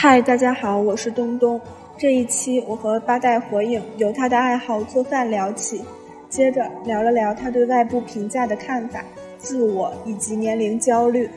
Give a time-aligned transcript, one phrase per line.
[0.00, 1.60] 嗨，大家好，我是东东。
[1.98, 5.82] 这一期我和八代火影由他的爱好做饭聊起，
[6.28, 9.04] 接着聊了聊他对外部评价的看法、
[9.38, 11.28] 自我以及年龄焦虑。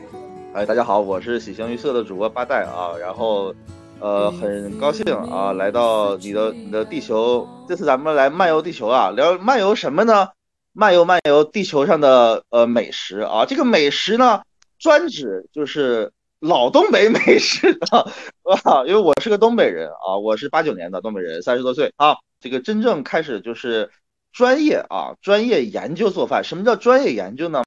[0.54, 3.52] 哎，大家好，我是喜形于色的主播八代啊，然后，
[3.98, 10.28] 呃，很高兴啊，来到你的你的地球，这次咱们来漫游地球啊，聊漫游什么呢？
[10.72, 14.42] 漫游漫游地球上的呃美食啊，这个美食呢，
[14.78, 16.12] 专指就是
[16.42, 18.02] 老东北美食啊，
[18.64, 23.92] 啊，因为我是个东北人啊，我是八九年的东北人，三十多岁啊，这个真正开始就是
[24.32, 26.42] 专业啊，专业研究做饭。
[26.42, 27.62] 什么叫专业研究呢？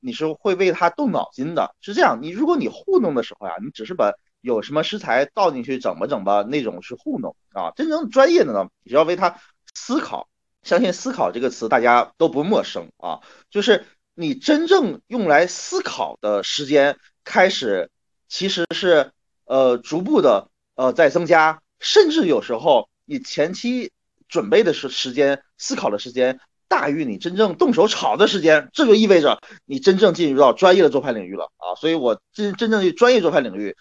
[0.00, 1.74] 你是会为他动脑筋的。
[1.82, 9.36] 是这样，你如果你糊弄的时候呀，你只是把有什么食材倒进去整吧整吧那种是糊弄啊，真正专业的呢，你要为他
[9.74, 10.30] 思考。
[10.62, 17.90] 相信“思考”这个词大家都不陌生啊，就是你真正用来思考的时间开始，
[18.28, 19.10] 其实是
[19.44, 23.92] 呃逐步的呃在增加，甚至有时候你前期
[24.28, 31.74] 准备的时时间、思考的时间大于你真正动手炒的时间，这就意味着你真正进入到专业的做派领域了啊！
[31.76, 33.76] 所以我真真正的专业做派领域，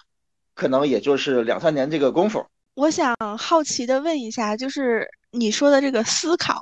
[0.53, 2.45] 可能也就是两三年这个功夫。
[2.75, 6.61] 我想好奇的问一下，就是你说的这个思考，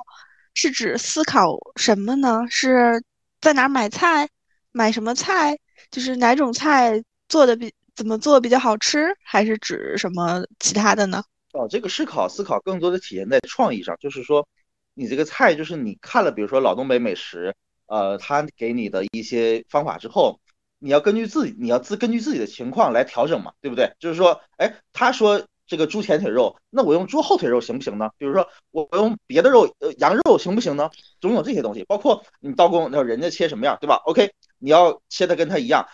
[0.54, 2.42] 是指思考什么呢？
[2.48, 3.02] 是
[3.40, 4.28] 在哪买菜，
[4.70, 5.58] 买什么菜，
[5.90, 11.24] 就是哪种菜做的比怎么做比较好吃，还是指什么其他的呢？
[11.54, 14.46] 哦，这个思考思考更多的体现在创意上，就是说，
[14.92, 17.54] 你这个菜就是你看了，比如说老东北美食，
[17.86, 20.40] 呃，他给你的一些方法之后，
[20.78, 23.90] 你要根据自己，你要自根据自己的情况来调整嘛，对不对？
[23.98, 25.42] 就是说，哎，他说。
[25.64, 28.10] 这个猪前腿肉，那我用猪后腿肉行不行呢？
[28.18, 30.90] 比如说我用别的肉，呃，羊肉行不行呢？
[31.18, 35.88] 总有这些东西，包括你刀工，那人家切什么样，对吧？OK，你要切的跟他一样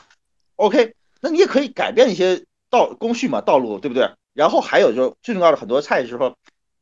[0.56, 4.10] ，OK，那你也可以改变一些道工序嘛，道路，对不对？
[4.34, 6.36] 然后还有就最重要的很多菜的时候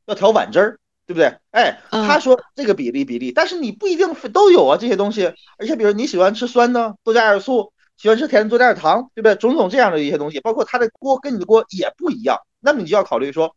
[0.06, 1.38] 要调碗汁儿，对不对？
[1.50, 9.34] 哎，他说这个比例比例，但是你不一定都有啊这些东西，而且比如你喜欢吃酸的，多加点醋；喜欢吃甜的，多加点糖，对不对？
[9.36, 12.40] 种种这样的一些东西，包括他的锅跟你的锅也不一样。
[12.60, 13.56] 那么你就要考虑说，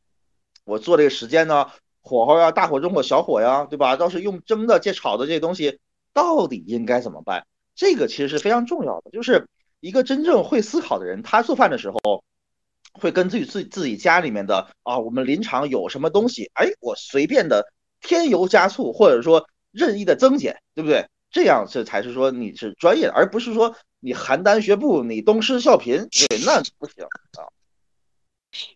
[0.63, 1.67] 我做这个时间呢，
[2.01, 3.95] 火候呀，大火、中火、小火呀，对吧？
[3.97, 5.79] 倒是用蒸的、借炒的这些东西，
[6.13, 7.45] 到底应该怎么办？
[7.75, 9.11] 这个其实是非常重要的。
[9.11, 9.47] 就是
[9.79, 12.23] 一个真正会思考的人，他做饭的时候，
[12.93, 21.07] 会跟自己自自己家里面的啊，我们临场有什么东西，哎，我随便的添油加醋，或者说任意的增减，对不对？
[21.31, 27.47] 这样这才是说你是专业，而不是说你邯郸学步，你东施效颦，对，那不行啊。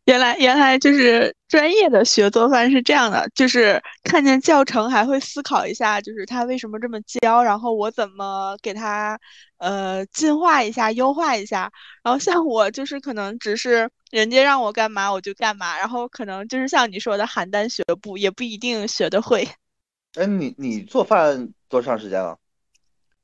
[0.05, 9.19] 原来原来就是专业的学做饭是这样的，就是看见教程还会思考一下，就是他为什么这么教，然后我怎么给他
[9.57, 11.71] 呃进化一下、优化一下。
[12.03, 19.47] 然后像我就是可能只是人家让我干嘛我就干嘛，然后可能就是像你说的邯郸学步，也不一定学得会。
[20.15, 22.37] 哎，你你做饭多长时间了？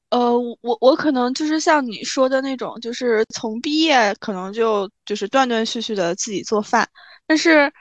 [0.10, 6.90] 呃，我我可能就是像你说的那种，就是从毕业可能就就是断断续续的自己做饭，
[7.28, 7.72] 但是，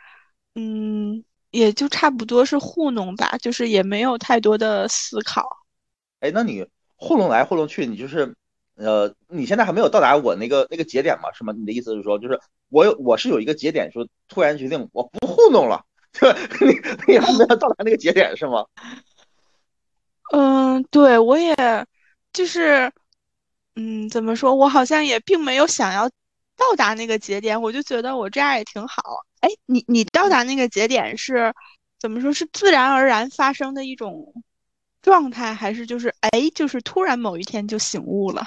[0.55, 5.49] 嗯，也就差不多是糊弄吧，就是也没有太多的思考。
[6.21, 8.35] 哎，那你糊弄来糊弄去，你就是，
[8.77, 11.33] 呃，你现在还没有到达我那个那个节点嘛？
[11.33, 11.55] 是吗？
[11.57, 12.39] 你的意思是说，就是
[12.69, 16.39] 我有我是有一个节点，说突然决定我不糊弄了， 对吧？
[16.61, 18.67] 你你还没有到达那个节点是吗？
[20.33, 21.57] 嗯，对，我也。
[22.39, 22.93] 就是，
[23.75, 24.55] 嗯，怎么说？
[24.55, 26.09] 我好像也并没有想要
[26.57, 29.03] 到达那个节点，我就觉得我这样也挺好。
[29.41, 31.53] 哎，你你到达那个节点是
[31.99, 32.33] 怎么说？
[32.33, 34.33] 是自然而然发生的一种
[35.03, 38.47] 状态，还是就是哎，就是突然某一天就醒悟了？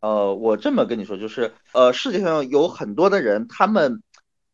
[0.00, 4.02] 呃，我这么跟你说，就是呃，世界上有很多的人，他们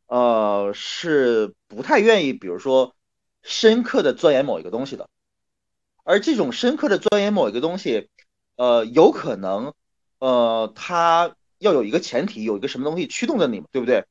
[0.07, 2.95] 呃是不太愿意，比如说
[3.43, 5.09] 深刻的钻研某一个东西的，
[6.05, 8.09] 而这种深刻的钻研某一个东西。
[8.57, 9.75] 呃，有可能，
[10.19, 14.05] 呃，它要有一个前提，有一个什么东西驱动着你，对不对？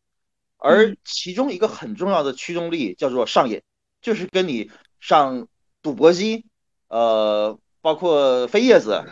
[0.57, 3.61] 而其中一个很重要的驱动力叫做上瘾，
[4.01, 4.69] 就是跟你
[4.99, 5.47] 上
[5.81, 6.45] 赌博机，
[6.89, 9.03] 呃，包括飞叶子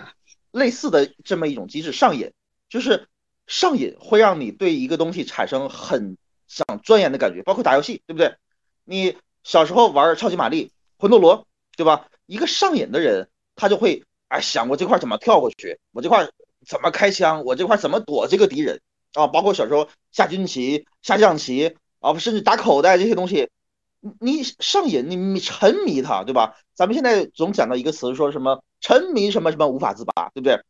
[0.51, 2.33] 类似的这么一种机制，上瘾
[2.69, 3.07] 就是
[3.47, 6.17] 上瘾会让你对一个东西产生很
[6.47, 8.35] 想钻研的感觉，包括打游戏，对不对？
[8.83, 12.09] 你小时候玩超级玛丽、魂斗罗，对吧？
[12.25, 14.03] 一个上瘾的人，他就会。
[14.31, 16.25] 哎，想过这块怎么跳过去，我这块
[16.65, 18.81] 怎么开枪，我这块怎么躲这个敌人
[19.13, 19.27] 啊？
[19.27, 23.49] 包括小时候下军棋、下象棋啊，甚至打口袋这些东西，
[24.21, 26.55] 你上瘾，你你沉迷它，对吧？
[26.73, 30.61] 咱们现在总讲到一个词，说什么沉迷什么什么无法自拔，对不对？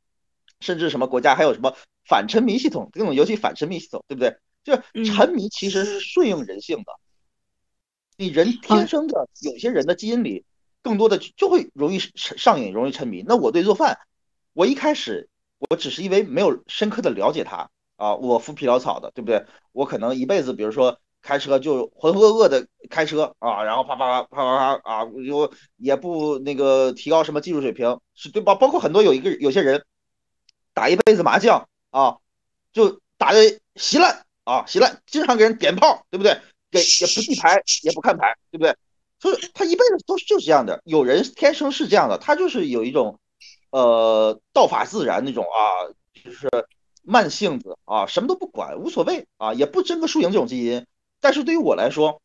[0.59, 4.37] 甚至什么国家还有什么反沉迷系统，这种游戏反沉迷系统，对不对？
[4.63, 6.93] 就沉迷其实是顺应人性的。
[8.17, 10.45] 你人天生的有些人的基因里，
[10.81, 13.23] 更多的就会容易上瘾，容易沉迷。
[13.27, 13.99] 那我对做饭，
[14.53, 19.45] 我一开始我只是因为没有深刻的了解它啊，我浮皮潦草的，对不对？
[19.71, 29.85] 我可能一辈子，比如说开车就浑浑噩噩的开车啊，然后啪啪啪啪啪啊，就也不那个提高什么技术水平，是对包包括很多有一个有些人
[30.73, 32.17] 打一辈子麻将啊，
[32.73, 36.39] 就打的稀烂啊稀烂，经常给人点炮，对不对？
[36.71, 38.75] 给也不记牌，也不看牌，对不对？
[39.21, 40.81] 所以他一辈子都是就是这样的。
[40.83, 43.19] 有人天生是这样的，他就是有一种，
[43.69, 46.49] 呃，道法自然那种啊，就是
[47.03, 50.87] 慢性子啊，什么都不管，无所谓啊，也不争个输赢这种基因。
[51.19, 52.19] 但是对于我来说，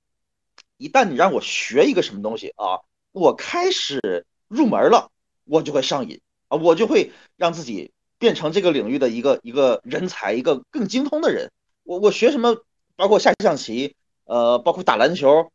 [0.78, 2.80] 一旦你让我学一个什么东西啊，
[3.12, 5.10] 我开始入门了，
[5.44, 11.52] 我就会上瘾啊，我就会让自己变成这个领域的一个一个人才，一个更精通的人。
[11.82, 12.56] 我我学什么，
[12.96, 13.94] 包括下象棋。
[14.28, 15.52] 呃，包括打篮球，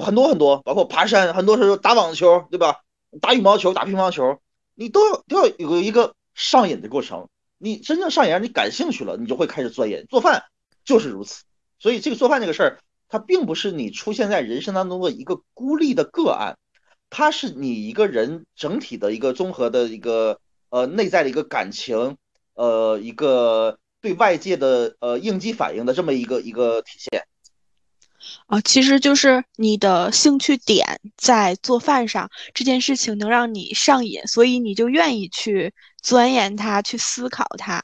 [0.00, 2.80] 很多很多，包括爬山，很多时候打网球，对吧？
[3.20, 4.38] 打羽毛球、打乒乓球，
[4.74, 7.28] 你都要都要有一个上瘾的过程。
[7.58, 10.06] 你真正上瘾，你感兴趣了，你就会开始钻研。
[10.08, 10.44] 做饭
[10.84, 11.44] 就是如此。
[11.78, 16.58] 所以这个做饭这个事儿，它并不是你出现在人生当中的一个孤立的个案，
[17.10, 22.16] 它是你一个人整体的一个综合的一个呃内在的一个感情，
[22.54, 27.24] 呃一个对外界的呃应激反应的这么一个一个体现。
[28.46, 35.72] 啊，其实就是你的兴趣点在做饭上，这件事情能让你上瘾，所以你就愿意去
[36.02, 37.82] 钻研它，去思考它。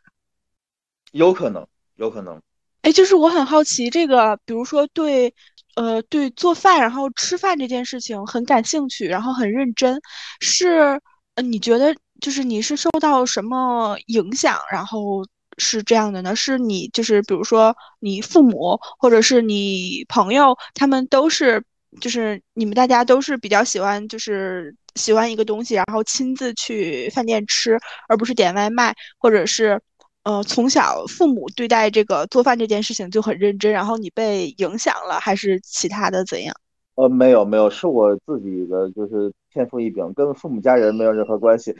[1.12, 1.66] 有可能，
[1.96, 2.40] 有可能。
[2.82, 5.34] 哎，就是我很好奇，这个比如说对，
[5.76, 10.00] 呃，对做饭，然后吃饭这件事情很感兴趣，然后很认真，
[10.40, 11.00] 是，
[11.34, 15.24] 呃，你觉得就是你是受到什么影响，然后？
[15.60, 21.62] 是这样的呢，是你就是比如说你父母或者是你朋友，他们都是
[22.00, 27.78] 就是你们大家都是比较喜欢就是喜欢一个东西，然后亲自去饭店吃，
[28.08, 29.80] 而不是点外卖，或者是
[30.24, 36.54] 呃从小父母对待这个做饭这件事情就很认真，然后你被影响了，还是其他的怎样？
[36.96, 41.74] 呃，没有没有，是我自己的就是天赋异禀，跟父母家人没有任何关系。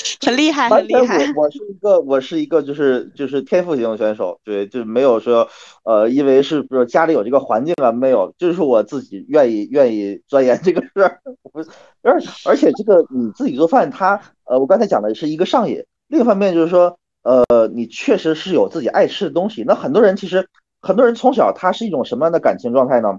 [0.24, 1.32] 很厉害，很厉害。
[1.34, 5.48] 我我是一个，我是一个，就是就是天赋型选手，对，就没有说，
[5.84, 7.92] 呃，因为是比如家里有这个环境啊？
[7.92, 11.20] 没有，就是我自己愿意愿意钻研这个事儿。
[12.02, 15.84] 而而且这个你自己做饭，它呃，我刚才讲的是一个上瘾。
[16.08, 19.64] 另一方面就是说，呃，你确实是有自己爱吃的东西。
[19.66, 20.48] 那很多人其实
[20.80, 23.18] 很多人从小他是一种什么样的感情状态呢？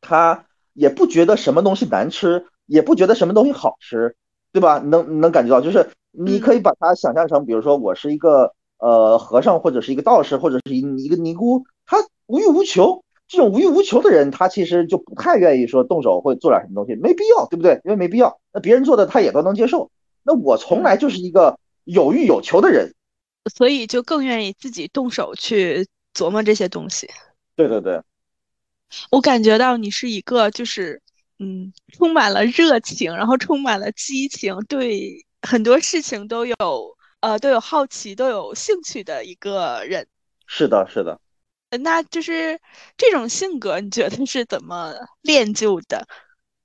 [0.00, 4.16] 他也不觉得什么东西难吃，也不觉得什么东西好吃。
[4.52, 4.78] 对吧？
[4.78, 11.96] 能能感觉到，就是你可以把它想象成，比如说我是一个呃和尚，或者是一个道士，或者是一一个尼姑，他
[12.26, 13.02] 无欲无求。
[13.28, 17.80] 这种无欲无求的人，他其实就不太愿意说动手会做点什么东西，没必要，对不对？
[17.84, 18.38] 因为没必要。
[18.52, 19.90] 那别人做的他也都能接受。
[20.22, 22.92] 那我从来就是一个有欲有求的人，
[23.54, 27.08] 所以就更愿意自己动手去琢磨这些东西。
[27.56, 28.02] 对对对，
[29.10, 31.00] 我感觉到你是一个就是。
[31.42, 36.54] 嗯，充满了热情，然后充满了激情，对很多事情都有
[37.18, 40.06] 呃都有好奇，都有兴趣的一个人。
[40.46, 41.18] 是的，是的。
[41.80, 42.60] 那就是
[42.96, 46.06] 这种性格，你觉得是怎么练就的？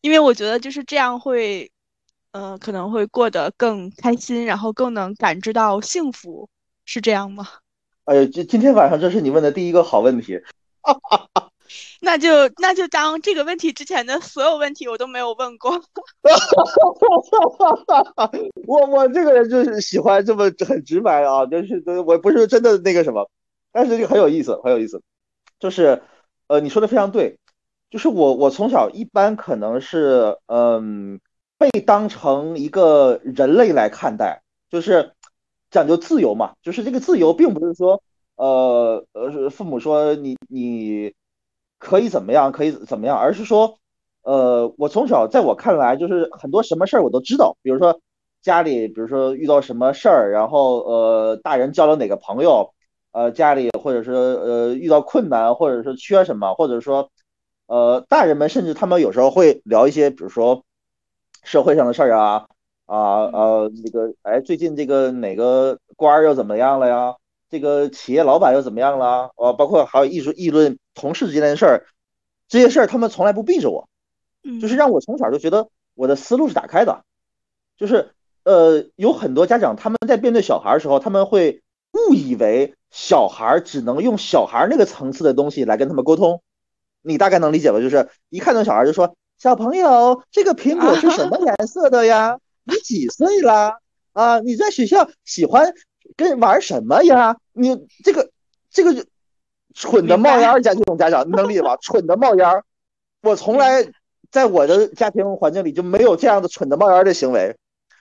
[0.02, 1.72] 因为我觉得就是这样会，
[2.34, 6.48] 呃，可能会过得更开心，然后更能感知到幸福，
[6.86, 7.48] 是这样吗？
[8.06, 10.40] 哎呀，今今天晚上这是你问的第一个好问题。
[12.00, 15.72] 那就那就当这个问题之前的所有问题我都没有问过。
[18.68, 23.30] 我我这个人就是喜欢这么很直白啊，就是我不是真的那个什么，
[23.72, 25.02] 但是就很有意思，很有意思。
[25.60, 26.02] 就是
[26.48, 27.38] 呃，你说的非常对，
[27.90, 31.20] 就是我我从小一般可能是嗯
[31.58, 35.14] 被当成一个人类来看待，就是
[35.72, 38.02] 讲究自由嘛，就是这个自由并不是说
[38.36, 41.14] 呃呃父母说你你。
[41.80, 42.52] 可以怎么样？
[42.52, 43.18] 可以怎么样？
[43.18, 43.78] 而是说，
[44.24, 47.56] 呃，我从小在我看来，就是很多什么事儿我都知道。
[47.62, 48.00] 比如说
[48.42, 52.74] 家里，比如说遇到什么事儿，然后呃，大人交了哪个朋友，
[53.12, 57.10] 呃，家里或者是呃遇到困难，或者是缺什么，或者说
[57.68, 60.64] 呃，大人们甚至他们有时候会聊一些，比如说
[61.44, 62.48] 社会上的事儿啊
[62.86, 67.16] 啊呃那个哎，最近这个哪个官儿又怎么样了呀？
[67.50, 69.32] 这个企业老板又怎么样了？
[69.36, 71.86] 呃，包括还有议说议论同事之间的事儿，
[72.48, 73.88] 这些事儿他们从来不避着我，
[74.62, 77.04] 就是让我从小就觉得我的思路是打开的，
[77.78, 78.12] 就是
[78.44, 81.62] 呃，有很多家长他们在面对小孩的时候，他们会
[81.94, 86.42] 误以为小孩只能用小孩那个层次的东西来跟他们沟通，
[87.02, 87.80] 你大概能理解吧？
[87.80, 92.40] 就是一看到小孩就说：“小朋友，这个苹果是什么 颜色的呀？
[92.64, 93.80] 你几岁啦？
[94.14, 95.74] 啊，你在学校喜欢
[96.16, 97.38] 跟玩什么呀？
[97.54, 98.30] 你这个
[98.70, 99.06] 这个
[99.74, 101.78] 蠢的冒烟儿家这种家长，你能理解吧？
[101.82, 102.64] 蠢的冒烟儿，
[103.22, 103.86] 我从来
[104.32, 107.56] 在我的家庭环境里就没有这样的蠢的冒烟儿的行为，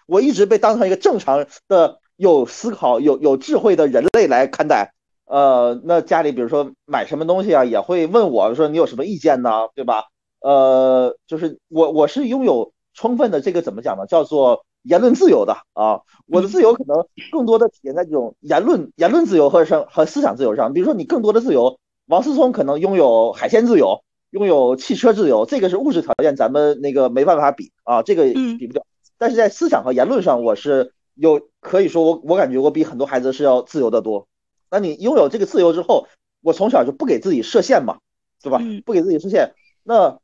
[0.06, 1.98] 我一直被当成一个正常的。
[2.18, 4.94] 有思考、有有智慧的人类来看待，
[5.26, 9.68] 呃，那家里比如说买什么东西啊，也会问我说你有什么意见呢？
[9.74, 10.04] 对吧？
[10.40, 14.06] 呃，就是我我是拥有充分的这个怎么讲呢？
[14.06, 16.00] 叫做言论自由的啊。
[16.26, 20.72] 我的自由可能更多的体现在这种言论言论自由和上和思想自由上。
[20.72, 28.24] 比如说你更多的自由，王思聪可能拥有海鲜自由，拥有汽车自由，这个是物质条件，咱们那个没办法比啊，这个
[28.58, 28.84] 比不了。
[29.18, 30.92] 但是在思想和言论上，我是。
[31.18, 34.28] 有可以说我我感觉我比很多孩子是要自由的多。
[34.70, 36.08] 那你拥有这个自由之后，
[36.42, 38.00] 我从小就不给自己设限嘛，
[38.42, 38.60] 对吧？
[38.84, 39.54] 不给自己设限。
[39.82, 40.18] 那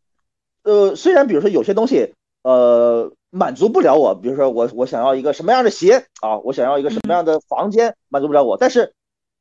[0.65, 8.93] 呃，虽然比如说有些东西呃满足不了我，比如说我我想要一个什么样的鞋啊，我想要一个什么样的房间满足不了我，但是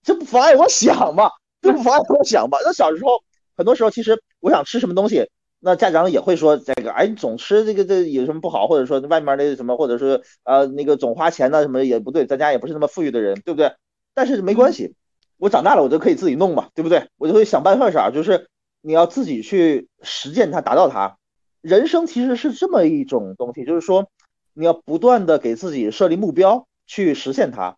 [0.02, 1.30] 这不妨碍我想嘛，
[1.62, 2.58] 这不妨碍我想嘛。
[2.64, 3.22] 那小时候
[3.58, 5.30] 很多时候其实我想吃什么东西。
[5.64, 8.66] 那家长也会说这个，哎，你总吃这个这有什么不好？
[8.66, 13.74] 或者说外面的什么，或者是呃那个总花钱呢，什么也不对，咱家也不是那么富裕的人，对不对？
[14.16, 14.96] 但是没关系，
[15.38, 17.10] 我长大了我就可以自己弄嘛，对不对？
[17.18, 18.48] 我就会想办法啥，就是
[18.82, 21.18] 你要自己去实践它，达到它。
[21.62, 24.10] 人生其实是这么一种东西，就是说
[24.54, 27.78] 你要不断的给自己设立目标去实现它。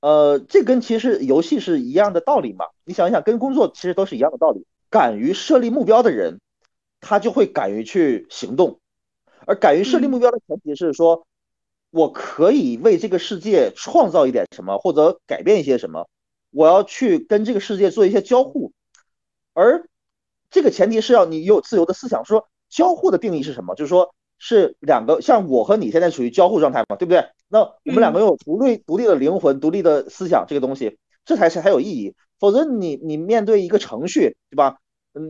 [0.00, 2.66] 呃，这跟其实游戏是一样的道理嘛。
[2.84, 4.66] 你想一想，跟工作其实都是一样的道理。
[4.90, 6.40] 敢于设立目标的人。
[6.98, 8.80] 他就会敢于去行动，
[9.46, 11.26] 而敢于设立目标的前提是说，
[11.90, 16.08] 我可以为这个世界创造一点什么，或者改变一些什么，
[16.50, 18.72] 我要去跟这个世界做一些交互，
[19.52, 19.86] 而
[20.50, 22.24] 这个前提是要你有自由的思想。
[22.24, 23.74] 说交互的定义是什么？
[23.74, 27.26] 就是说是两个，像我和你现在处于交互状态嘛，对不对？
[27.48, 32.14] 那我们两个有独立独立的灵魂、独立的思想，这个东西，这才是才有意义。
[32.38, 34.78] 否则你你面对一个程序，对吧？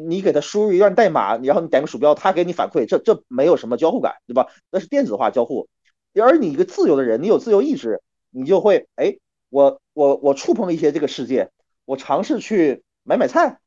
[0.08, 4.48] 你给他输入一段代码，然后你点个鼠标，他给你反馈，这这没有什么交互感，对吧？
[4.72, 5.68] 那是电子化交互。
[6.14, 8.00] 而你一个自由的人，你有自由意志，
[8.30, 9.18] 你就会，哎，
[9.50, 11.50] 我我我触碰一些这个世界，
[11.84, 13.60] 我尝试去买买菜，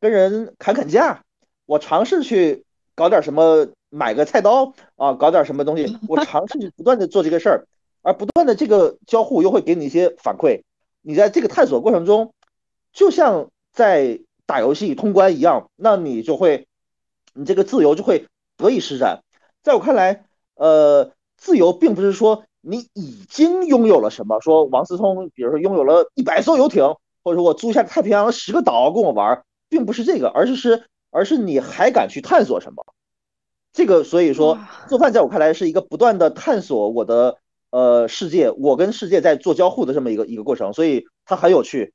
[0.00, 1.24] 跟人砍砍价，
[1.66, 2.64] 我尝试去
[2.96, 7.66] 搞点什么，买个菜刀啊，搞点什么东西，我尝试去不断的做这个事儿，
[8.02, 10.62] 而不断的这个交互又会给你一些反馈。
[11.02, 12.32] 你在这个探索过程中，
[12.92, 14.18] 就像在。
[14.48, 16.68] 打游戏通关一样，那你就会，
[17.34, 19.24] 你这个自由就会得以施展。
[19.64, 20.24] 在我看来，
[20.54, 30.84] 呃，自由并不是说你已经拥有了什么，说王思聪，比如说拥有了一百艘游艇，或者说我租下太平洋十个岛跟我玩，并不是这个，而是是，
[31.16, 32.84] 而是你还敢去探索什么？
[33.72, 37.38] 这个，所以说做饭在我看来是一个不断的探索我的
[37.70, 41.94] 呃世界，我跟世界在做交互的这么一个一个过程，所以它很有趣。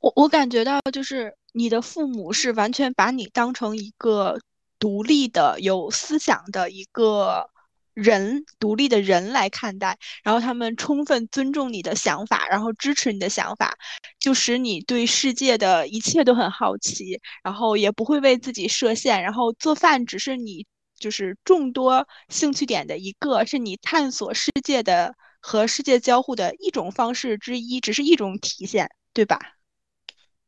[0.00, 4.38] 我我感觉到，就是你的父母是完全把你当成一个
[4.78, 7.48] 独立的、有思想的一个
[7.94, 13.76] 人，独立的人来看待，然后他们充分尊重你的想法，然后支持你的想法，
[14.18, 20.66] 就使你对世界的一切都很好奇，然后也不会为自己设限，然后做饭只是你
[20.98, 29.38] 就是众多兴趣点的一个，是你探索世界的和世界交互的一种方式之一，只是一种体现，对吧？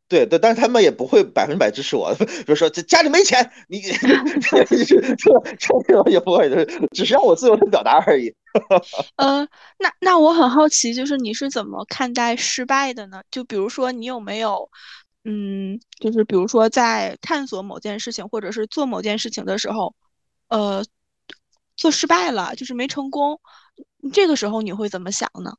[0.06, 3.80] 对对，但是他们也不会百分百支持我， 比如说这家里没钱，你
[4.44, 5.00] 这这
[5.58, 6.48] 这也不会，
[6.92, 8.32] 只是让我自由的表达而已。
[9.16, 13.22] 呃，那那我很好奇，就是你是怎么看待失败的呢？
[13.30, 14.70] 就比如说你有没有，
[15.24, 19.94] 嗯，就是比如说在探索某件事情或者是做某件事情的时候，
[20.48, 20.84] 呃，
[21.76, 23.40] 做失败了，就是没成功，
[24.12, 25.54] 这个时候你会怎么想呢？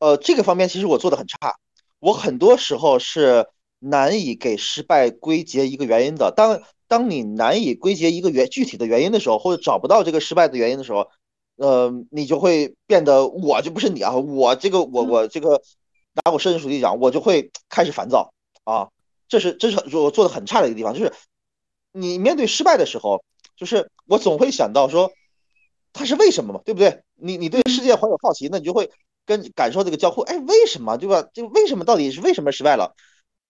[0.00, 1.56] 呃，这个方面其实我做的很差。
[2.00, 3.46] 我很多时候是
[3.80, 6.32] 难以给失败归结一个原因的。
[6.36, 11.08] 当当你难以归结一个原具体的原因的时候，或者找不到这个失败的原因的时候，
[11.56, 15.60] 呃，你就会变得我就不是你啊，我这个我我这个
[16.24, 18.32] 拿我设身处地讲，我就会开始烦躁
[18.64, 18.88] 啊。
[19.28, 21.12] 这是这是我做的很差的一个地方，就是
[21.92, 23.22] 你面对失败的时候，
[23.56, 25.12] 就是我总会想到说，
[25.92, 27.02] 它是为什么嘛，对不对？
[27.16, 28.90] 你你对世界怀有好奇，那你就会。
[29.28, 31.28] 跟感受这个交互，哎，为什么对吧？
[31.34, 32.96] 就为什么到底是为什么失败了？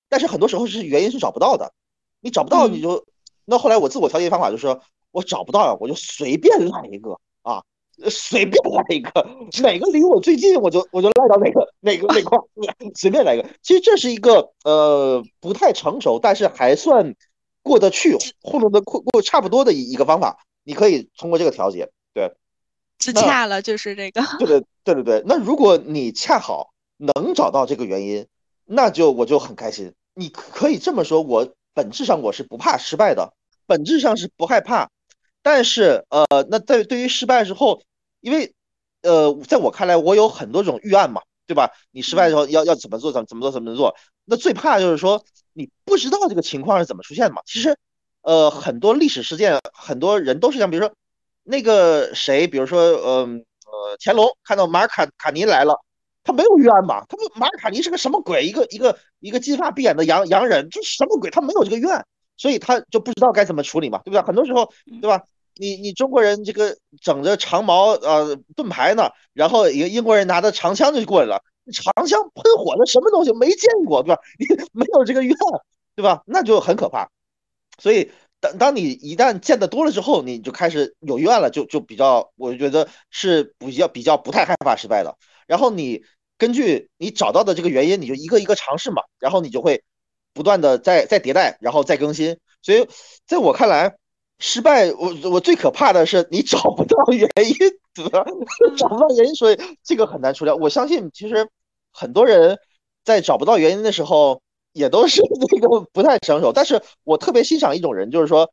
[0.08, 1.73] 但是很多时候是原因是找不到的，
[2.20, 3.06] 你找不到你就
[3.44, 4.82] 那后来我自我调节方法就是说
[5.12, 7.62] 我找不到呀，我就随便来一个啊，
[8.11, 9.11] 随便来一个，
[9.62, 12.38] 哪个离我最近，我就我就赖到哪个哪个哪块，
[12.97, 13.49] 随便来一个。
[13.62, 17.14] 其实这是一个呃不太成熟，但是还算
[17.62, 20.44] 过得去，糊弄的过过差不多的一一个方法。
[20.64, 22.35] 你可以通过这个调节，对，
[22.99, 24.23] 自洽了就是这个。
[24.38, 25.23] 对对对对对。
[25.26, 28.26] 那如果你恰好能找到这个原因，
[28.64, 29.95] 那就我就很开心。
[30.14, 33.33] 你可以这么说，我本质上我是不怕失败的，
[33.67, 34.90] 本质上是不害怕。
[35.43, 37.81] 但是呃，那在对于失败之后，
[38.21, 38.52] 因为
[39.02, 41.71] 呃，在我看来，我有很多种预案嘛，对吧？
[41.93, 43.95] 你失败的时候要要怎么做，怎么怎么做，怎么做？
[44.25, 47.40] 那最怕就是说你不知道这个情况是怎么出现的嘛。
[47.47, 47.78] 其实
[48.23, 50.93] 呃，很多历史事件，很多人都是这样，比如说
[51.49, 55.81] 那个谁，比如说嗯呃，乾隆看到马尔卡卡尼来了，
[56.25, 58.45] 他没有预案嘛，他不马尔卡尼是个什么鬼？
[58.47, 61.31] 一个一个一个金发碧眼的洋洋人，这什么鬼？
[61.31, 62.05] 他没有这个预案。
[62.40, 64.23] 所以他就不知道该怎么处理嘛，对不对？
[64.23, 64.71] 很多时候，
[65.02, 65.21] 对吧？
[65.57, 74.21] 你你中国人这个整着长矛呃盾牌呢，然后一个英国人拿着长枪就过来了，长枪喷火的什么东西没见过，对吧？
[74.38, 75.37] 你 没有这个怨，
[75.97, 76.23] 对吧？
[76.26, 77.09] 那就很可怕。
[77.83, 78.09] 所以
[78.40, 85.16] 当当你一旦见得多了之后，你就开始有愿了，就就比较，我就觉得是比较比较不太害怕失败的。
[85.47, 86.02] 然后你
[86.37, 89.83] 根据你找到的这个原因，你就一个一个尝试嘛，然后你就会。
[90.35, 92.87] 不断的在在迭代，然后再更新，所以
[93.26, 93.97] 在我看来，
[94.38, 97.57] 失败我我最可怕的是你找不到原因，
[97.92, 98.25] 对吧？
[98.76, 100.54] 找不到原因，所以这个很难除掉。
[100.54, 101.49] 我相信其实
[101.90, 102.57] 很多人
[103.04, 104.40] 在找不到原因的时候，
[104.78, 105.20] 也都是
[105.50, 106.52] 那个不太成熟。
[106.52, 108.50] 但是我特别欣赏一种人，就是说，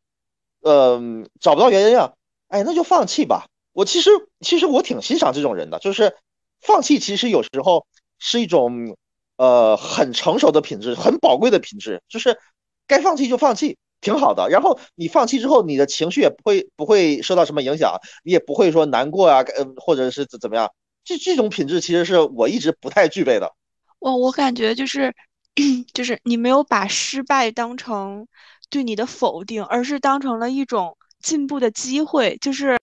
[0.64, 2.14] 嗯，找不到原因啊，
[2.48, 3.46] 哎，那就放弃吧。
[3.72, 4.10] 我其实
[4.42, 6.16] 其实我挺欣赏这种人的，就是
[6.60, 7.86] 放弃其实有时候
[8.20, 8.96] 是一种。
[9.38, 12.40] 呃，很成熟的品质，很宝贵的品质，就是
[12.88, 14.48] 该放弃就放弃，挺好的。
[14.50, 20.72] 然后你放弃之后，你的情绪也不会不会受到什么影响，你也不会说难过啊，呃，或者是怎怎么样。
[21.04, 23.52] 这这种品质其实是我一直不太具备的。
[24.00, 25.14] 我我感觉就是，
[25.94, 28.28] 就是你没有把失败当成
[28.70, 32.78] 对你的否定，而是当成了一种进步的机会，就是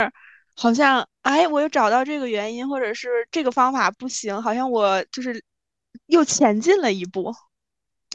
[0.56, 5.42] 好像哎，我又找到这个原因，或者是这个方法不行，好像我就是。
[6.06, 7.34] 又前进了一步。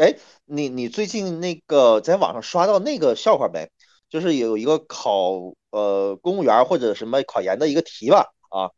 [0.02, 0.15] 哎，
[0.46, 3.70] 你你最近那个在网上刷到那个笑话没？
[4.10, 8.70] 就是有一个考呃公务员或者什么考研的一个题吧，啊，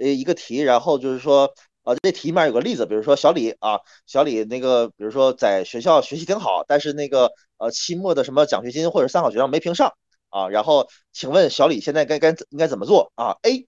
[0.00, 1.52] 呃一个题，然后就是说，
[1.86, 9.94] 呃这题里面有个例子，比如说小李啊，小李那个比如说在学校学习挺好，但是那个呃期末的什么奖学金或者三好学生没评上
[10.28, 13.66] 啊，然后请问小李现在该该应该怎么做啊？A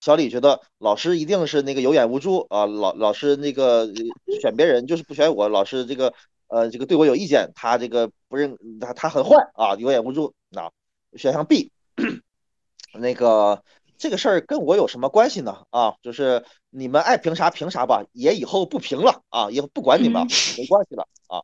[0.00, 3.86] 小李觉得老师一定是那个有眼无珠啊，老老师那个
[4.40, 6.14] 选别人就是不选我，老师这个
[6.46, 10.32] 呃这个对我有意见，他这个不认他他很坏啊，有眼无珠。
[10.50, 10.70] 那
[11.16, 11.70] 选项 B，
[12.94, 13.62] 那个
[13.98, 15.64] 这个事儿跟我有什么关系呢？
[15.70, 20.26] 啊，就是你们爱评啥评啥吧，也以后不评了啊，以后不管你们
[20.56, 21.42] 没关系了啊。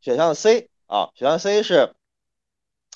[0.00, 1.94] 选项 C 啊，选项 C 是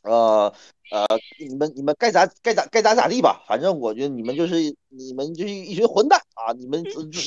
[0.03, 0.55] 呃。
[0.91, 1.07] 呃，
[1.41, 4.55] 你们你们该咋该咋该咋咋地吧，反正我觉得你们就是
[4.89, 6.53] 你们就是一群混蛋啊！
[6.53, 6.85] 你们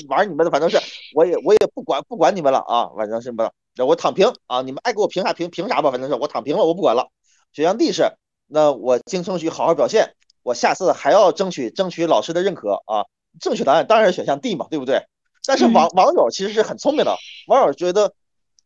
[0.08, 0.80] 玩你们的，反正是
[1.16, 3.44] 我也我也不管不管你们了啊，反正是不，
[3.84, 4.62] 我躺平啊！
[4.62, 7.10] 你们爱给我评啥评评啥吧，反正是我躺平了，我不管了。
[7.52, 8.14] 选项 D 是，
[8.46, 13.08] 那我精争取好好表现，我下次还要争取争取老师的认可啊！
[13.39, 15.04] 正确答案当然是选项 D 嘛，对不对？
[15.45, 17.15] 但是网网友其实是很聪明的，
[17.47, 18.13] 网友觉得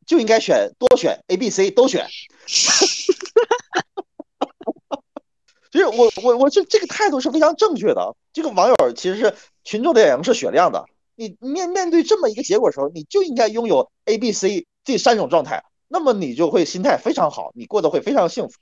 [0.07, 2.07] 就应该选多选 A、B、C 都选。
[5.71, 8.15] 其实我我我这这个态度是非常正确的。
[8.33, 10.85] 这个网友其实是群众的眼睛是雪亮的。
[11.15, 18.55] 你面面对这么一个结果的时候，你就应该拥有 A、B、C 这三种状态，那么你就会心态非常好，你过得会非常幸福。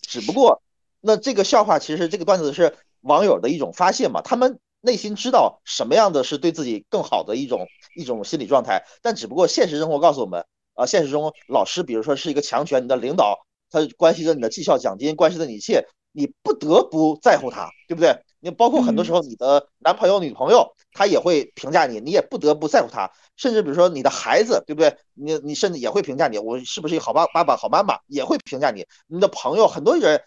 [0.00, 0.62] 只不过，
[1.00, 7.66] 那这个笑话其实这个段子是网友的一种发泄嘛，他们内心知道什么样的是对自己更好的一种
[7.96, 10.44] 一种心理状态，但只不过现实生活告诉我们，
[10.74, 15.86] 啊，现实中老师比如说是一个强权，你的领导他关系着你的绩效奖金，关系着你一切。
[16.16, 18.16] 你不得不在乎他，对不对？
[18.38, 23.10] 你包括很多时候，你的男朋友、女朋友，他也会评价你，你也不得不在乎他。
[23.36, 24.96] 甚至比如说你的孩子，对不对？
[25.14, 28.86] 你你甚至也会评价你，我是不是一个好爸爸爸、好妈妈，也会评价你。
[29.08, 30.22] 你的朋友，很多人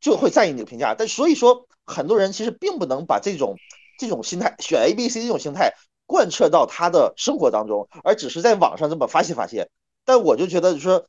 [0.00, 0.96] 就会在意你的评价。
[0.98, 3.54] 但所以说，很多人其实并不能把这种
[3.98, 5.74] 这种心态，选 A、B、C 这种心态
[6.06, 9.68] 贯彻到他的生活当中，而只是在网上这么发泄发泄。
[10.06, 11.04] 但我就觉得，说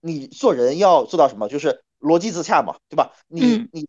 [0.00, 1.82] 你做人要做到什么，就是。
[2.00, 3.10] 逻辑自洽嘛，对吧？
[3.26, 3.88] 你你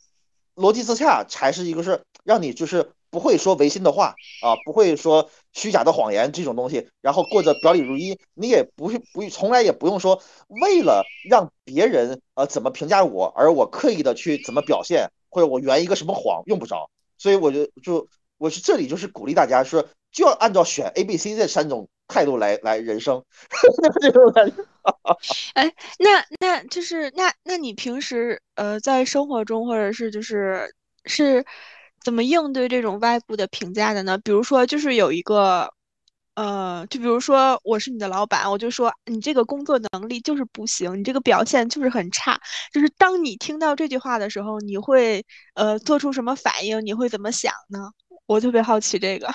[0.56, 16.90] 逻辑自洽才是一个是让你就是不会说违心的话啊，不会说虚假的谎言这种东西，然后过着表里如一，你也不是不从来也不用说为了让别人呃怎么评价我而我刻意的去怎么表现，或者我圆一个什么谎用不着。
[17.20, 18.08] 所以我就就
[18.40, 23.24] 我是这里就是鼓励大家说，就要按照选 A、B、C 这三种态度来来人生，
[25.54, 30.74] 哎，那那就是那那你平时呃在生活中或者是就是
[31.06, 31.46] 是
[32.04, 34.18] 怎么应对这种外部的评价的呢？
[34.18, 35.72] 比如说就是有一个。
[36.36, 42.40] 呃，就比如说我是你的老板，我就说你这个工作能力就是不行，你这个表现就是很差。
[42.72, 46.86] 就是当你听到这句话的时候，你会呃做出什么反应？
[46.86, 47.92] 你会怎么想呢？
[48.30, 49.28] 我特别好奇这个。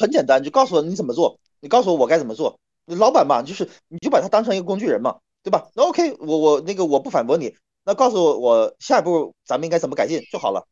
[0.00, 2.58] 很简单，就告诉我你怎么做，你告诉我我该怎么做。
[2.86, 5.68] 老板嘛，就是你就把他当成一个工具人嘛，对吧？
[5.74, 10.66] 那 OK，我我那个我不反驳你，那告诉我我下一步咱们应该怎么改进就好了。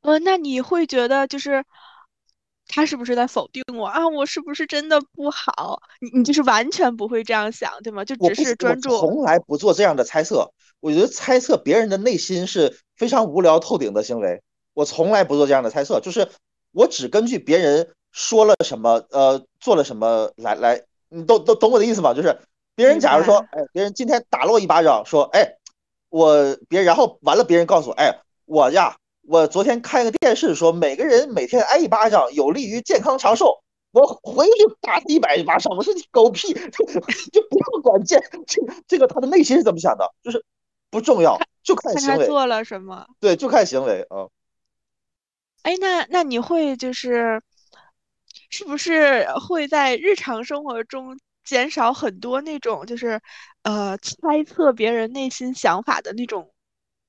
[0.00, 1.64] 呃，那你会觉得就是。
[2.72, 4.06] 他是不是在否定我啊？
[4.06, 5.82] 我是不是真的不好？
[6.00, 8.04] 你你就是完全不会这样想，对吗？
[8.04, 8.96] 就只是专注。
[8.96, 10.52] 从来不做这样的猜测。
[10.78, 14.40] 我觉得猜测别人的内心是非常无聊透顶的行为。
[14.72, 16.30] 我从来不做这样的猜测，就是
[16.72, 22.14] 我只根据别人说了什么，呃，做了什么来来，你都都懂我的意思吗？
[22.14, 22.38] 就是
[22.74, 25.56] 别人假如说，哎，别人今天打了我一巴掌，说，哎，
[26.08, 28.96] 我别，然后完了，别人告诉我，哎，我呀。
[29.28, 33.60] 我昨天看一个电视，说每个人每天挨一巴掌有利于健康长寿。
[33.92, 36.52] 我回去打一百巴掌，我说你狗屁，
[37.30, 40.42] 就不要管这这这个他的内心是怎么想的，就是
[40.90, 42.26] 不重要，就看行为。
[42.26, 43.06] 做了什么？
[43.20, 44.26] 对，就看行为啊。
[45.62, 47.42] 哎，那那你会就是，
[48.48, 53.20] 是不是会在日常生活中减少很多那种就是
[53.62, 56.52] 呃猜测别人内心想法的那种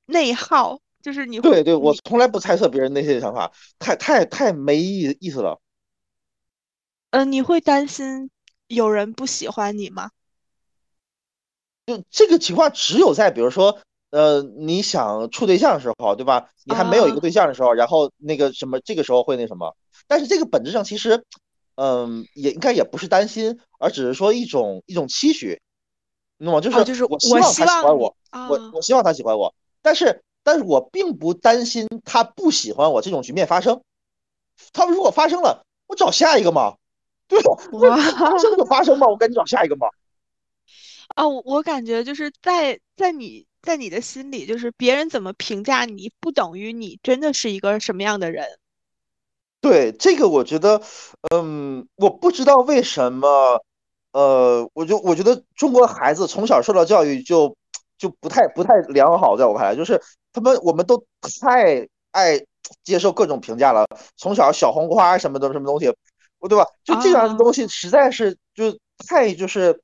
[0.06, 0.80] 内耗？
[1.02, 5.60] 就是你对对，我从来不猜测别人内心的想法，太太太没意意思了。
[7.12, 8.30] 嗯，你会担心
[8.68, 10.12] 有人不喜欢你吗？
[11.88, 13.80] 就这个情况，只有在比如说，
[14.12, 16.50] 呃，你想处对象的时候，对吧？
[16.66, 19.76] 你还没有一个对象的时候，然后那个什么，这个时候会那什么。
[20.08, 21.24] 但是这个本质上其实，
[21.76, 25.60] 嗯，也应该也不是担心，而只是说一种一种期许，
[26.38, 28.16] 那么就是就是我希望他喜欢我，
[28.50, 30.22] 我我希望他喜欢我，但是。
[30.44, 33.84] 但是我并不担心他不喜欢我这种局面发生，
[34.74, 36.78] 他们如果发生了，我找下一个嘛，
[37.28, 37.56] 对吧？
[38.18, 39.86] 发生就发生嘛，我赶紧找下一个嘛。
[41.16, 48.46] 啊，我感觉就是在在你在你的心里，就是别人怎么评价你，不等于你真的是一个什么样的人。
[49.60, 50.82] 对这个，我觉得，
[51.34, 53.64] 嗯，我不知道为什么，
[54.12, 57.56] 呃，我就我觉得中国孩子从小受到教育就
[57.98, 60.02] 就不太不太良好，在我看来就是。
[60.34, 61.06] 他们我们都
[61.42, 62.42] 太爱
[62.86, 65.94] 接受各种评价了，从小小红花什么的什么东西，
[66.48, 66.66] 对吧？
[66.86, 69.82] 就这样的东西实在是就太就是，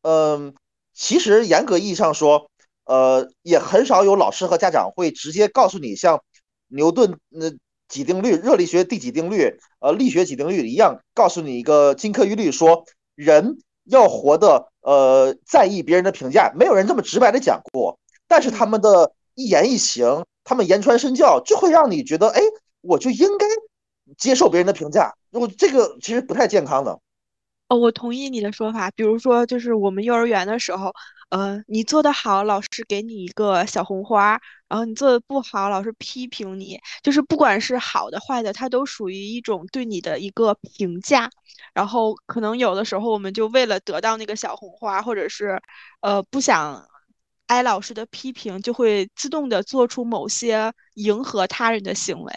[0.00, 0.54] 嗯，
[0.94, 2.50] 其实严格意义上说，
[2.84, 6.22] 呃，也很少有老师和家长会直接告诉你像
[6.68, 7.50] 牛顿那
[7.88, 19.12] 几定律、热力学第几定律、呃力学几定律一样，告诉你一个金科玉律，说人要活的呃在意别人的评价，没有人这么直白的讲过，但是他们的。
[19.34, 22.42] 一言一行，他们言传身教，就会让你觉得，哎，
[22.82, 23.46] 我就应该
[24.18, 25.10] 接受别人的评价。
[25.30, 27.00] 如果这个其实不太健康的。
[27.72, 28.90] 哦，我同意你的说法。
[28.90, 30.92] 比如说，就是我们幼儿园的时候，
[31.30, 34.36] 呃，你做的好，老师给你一个小红花；
[34.68, 36.78] 然后你做的不好，老师批评你。
[37.02, 41.30] 就是不管是好的坏的，它都属于一种对你的一个评价。
[41.72, 45.58] 然后可能有的时候，我们就为了得到那个小红花，或者是
[46.00, 46.86] 呃不想。
[47.46, 52.32] 挨老师的批评，就会自动的做出某些迎合他人的行为。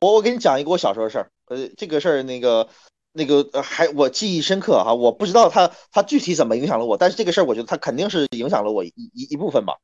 [0.00, 2.66] 我我给你讲一个我小时候的事儿，呃，这个事儿那个
[3.12, 9.74] 那个还我记忆深刻哈，我不知道他他具体怎么影响了我，但是这个事儿我觉得他肯定是影响了我一一一部分吧。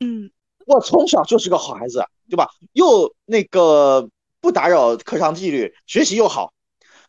[0.00, 0.30] 嗯，
[0.66, 2.50] 我从小就是个好孩子，对吧？
[2.72, 4.08] 又那个
[4.40, 6.52] 不打扰课堂纪律，学习又好。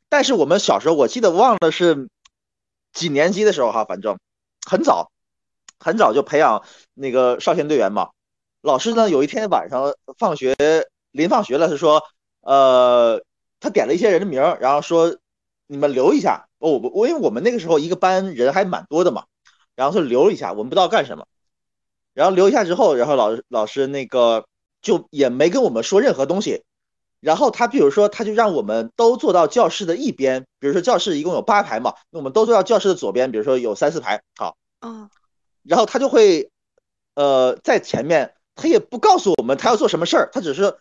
[0.09, 2.09] 但是我们小时候，我记得忘了是
[2.93, 4.17] 几年级的时候哈，反正
[4.65, 5.11] 很早。
[5.79, 6.63] 很早就培养
[6.95, 8.09] 那个少先队员嘛，
[8.61, 10.55] 老师呢有一天晚上放学
[11.11, 12.01] 临放学了，他说，
[12.41, 13.21] 呃，
[13.59, 15.15] 他点了一些人的名，然后说
[15.67, 16.47] 你们留一下。
[16.58, 19.25] 我我因为我们那个时候一个班人还蛮多的嘛，
[19.75, 21.25] 然后就留一下，我们不知道干什么。
[22.13, 24.45] 然后留一下之后，然后老师老师那个
[24.82, 26.63] 就也没跟我们说任何东西。
[27.19, 35.10] 然后他比如说他就让我们都坐到教室的一边，比如说教室一共有八排嘛，那我们都坐到教室的左边，比如说有三四排，好，嗯。
[35.63, 36.49] 然后他就会，
[37.15, 40.77] 呃，在前面，他也不告诉我们他要做什么事儿，他只是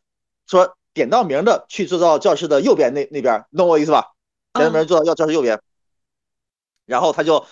[0.46, 4.12] 说点到名的去坐到教室的右边那那边，懂我意思吧？
[4.56, 5.60] 点到名坐到要教室右边。
[6.86, 7.44] 然后他就，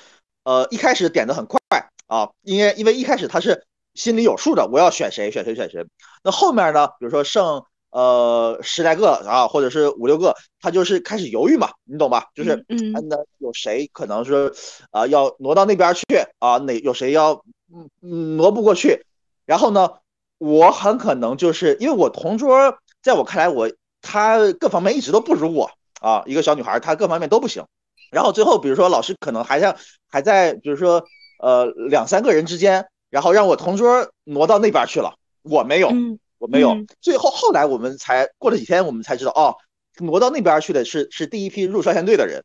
[0.45, 1.59] 呃，一开始点的很快
[2.07, 5.85] 啊，因为因为一开始他是心里有数的，我要选谁选谁选谁。
[6.23, 12.27] 那后面呢，比如说剩呃十来个啊，或者是五六个，他就是开始犹豫嘛，你懂吧？
[12.35, 14.55] 就是嗯那有谁可能是
[14.93, 16.05] 啊要挪到那边去
[16.39, 16.59] 啊？
[16.59, 19.05] 哪有谁要嗯嗯挪不过去？
[19.47, 19.91] 然后呢，
[20.39, 25.71] 我很可能就是因为我同桌，在我看来我他各方面一直都不如我
[26.05, 27.65] 啊，一个小女孩她各方面都不行。
[28.11, 29.77] 然后最后比如说老师可能还像
[30.09, 31.05] 还在比如说
[31.39, 35.89] 呃两三个人之间，然后让我同桌挪到那边去了，我没有。
[35.89, 39.57] 嗯我没有嗯，最后后来我们才过了几天，我们才知道哦，
[40.01, 42.45] 挪到那边去的是是第一批入少先队的人，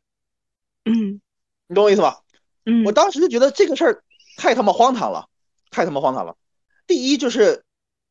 [0.86, 1.20] 嗯
[1.66, 2.20] 你懂我意思吧？
[2.64, 4.02] 嗯我当时就觉得这个事儿
[4.38, 5.26] 太他妈荒唐了，
[5.70, 6.34] 太他妈荒唐了。
[6.86, 7.62] 第一就是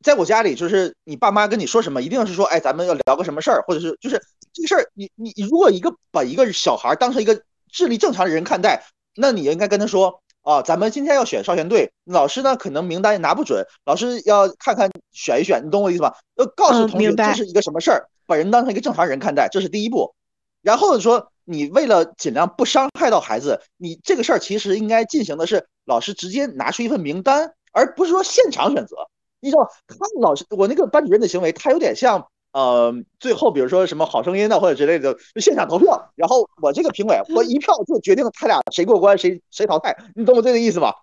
[0.03, 4.21] 在我家里，就是你爸妈跟你说什么，一定是说，哎，咱们要聊个什么事儿，或者是就是
[4.53, 8.85] 这个事儿，你你你如果一个把一个小孩当成一个智力正常的人看待，
[9.15, 10.21] 那你应该跟他说。
[10.41, 16.15] 啊，咱们今天要选少先队，老师呢可能名单也拿不准，老师要看看选一选，你懂我意思吧？
[16.37, 20.15] 要告诉同学这是一个什么事儿，把人当成一个正常人看待，这是第一步。
[20.61, 28.95] 然后说，你为了尽量不伤害到孩子，你这个事儿其实应该进行的是老师直接拿出一份名单，而不是说现场选择。
[29.41, 40.95] 你知道，他老师我那个班主任的行为，他有点像呃，最后比如说什么好声音的或者之类的，就现场投票，然后我这个评委我一票就决定他俩谁过关谁谁淘汰，你懂我这个意思吧？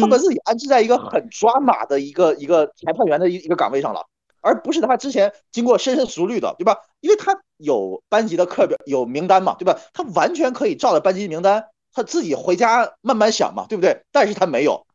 [0.00, 4.06] 他把嗯自己安置在一个很抓马的一个一个裁判员的一一个岗位上了，
[4.40, 6.76] 而不是他之前经过深思熟虑的，对吧？
[7.00, 9.78] 因为他有班级的课表有名单嘛，对吧？
[9.92, 14.02] 他完全可以照着班级名单，他自己回家慢慢想嘛，对不对？
[14.12, 14.86] 但是他没有，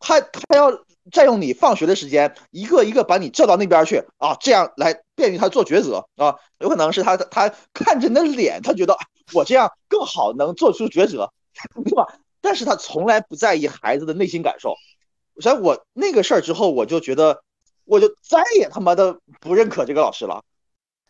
[0.00, 0.70] 他他要
[1.12, 6.36] 占用你放学的时间，一个一个把你叫到那边去啊，这样来便于他做抉择啊。
[6.58, 8.96] 有可能是他他看着你的脸，他觉得
[9.34, 11.32] 我这样更好能做出抉择，
[11.84, 12.06] 对吧？
[12.40, 14.76] 但是他从来不在意孩子的内心感受，
[15.40, 17.42] 所以我那个事儿之后，我就觉得，
[17.84, 20.44] 我就再也他妈的不认可这个老师了。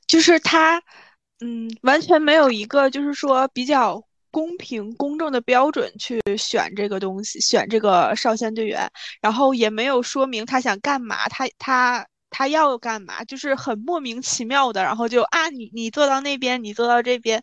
[0.06, 0.82] 就是他，
[1.40, 4.02] 嗯，完全没有一个就是说比较
[4.36, 8.86] 公平公正的标准去选这个东西，选这个少先队员，
[9.22, 17.42] 然后也没有说明他想干嘛，他他他要干嘛，就是很莫名其妙的，然后就啊，你你坐到那边，你坐到这边，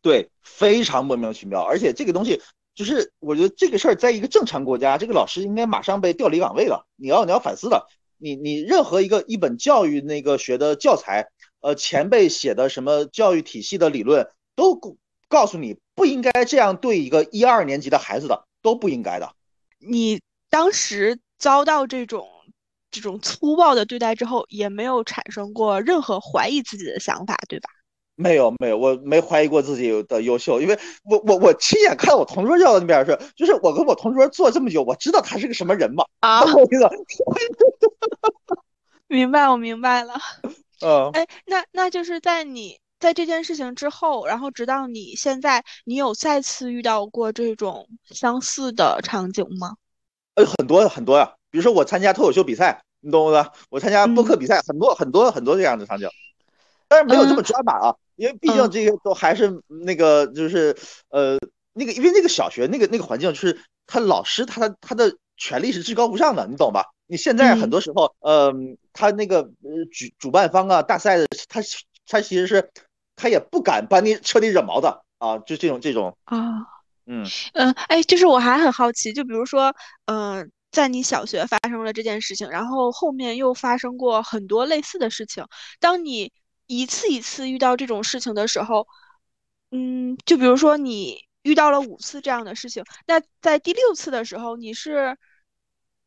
[0.00, 2.40] 对，非常莫名其妙，而且这个东西
[2.72, 6.86] 就是，我觉得这个事儿在一个正常国家，这个老师应该马上被调离岗位了。
[6.94, 7.84] 你要你要反思的，
[8.16, 11.30] 你你任何一个一本教育那个学的教材，
[11.62, 14.76] 呃，前辈写的什么教育体系的理论，都
[15.28, 19.30] 告告诉你不应该这样对一个一二年级的孩子的，都不应该的。
[19.78, 22.26] 你当时遭到这种
[22.90, 27.68] 这种粗暴的对待之后，也没有产生过任何怀疑自己的想法，对吧？
[28.16, 36.04] 没有没有，我没怀疑过自己的优秀，因为我我我亲眼看到我同桌掉到那边去，就是我跟我同桌坐这么久，我知道他是个什么人嘛。
[36.18, 36.90] 啊， 我觉得，
[39.06, 40.14] 明白，我明白了。
[40.80, 49.76] 嗯，哎，那那就是在你在这件事情之后，然后直到你现在，你有再次遇到过这种相似的场景吗？
[50.34, 56.08] 呃，很多很多呀，比如说我参加脱口秀比赛，你懂我的，我参加播客比赛，很多很多很多这样的场景，
[56.88, 58.70] 但是没有这么抓马啊，因为毕竟嗯。
[58.70, 60.76] 这个都还是那个就是
[61.10, 61.38] 呃
[61.72, 66.84] 那个，因为那个小学那个那个环境就是他老师他的他的权力是至高无上的，你懂吧？
[67.06, 67.70] 你现在很嗯。
[67.70, 68.52] 多时候，呃，
[68.92, 71.60] 他那个呃主主办方啊大赛的，他
[72.06, 72.70] 他其实是
[73.18, 76.64] 他也不敢把你彻底惹毛的啊，就这种这种，啊，
[77.06, 77.26] 嗯。
[77.52, 79.74] 嗯，哎，就是我还很好奇，就比如说，
[80.06, 85.44] 嗯、在你小学发生了这件事情，然后后面又发生过很多类似的事情，
[85.80, 86.32] 当你
[86.66, 88.86] 一次一次遇到这种事情的时候，
[89.70, 95.16] 嗯，就比如说你遇到了五次这样的事情，那在第六次的时候，你是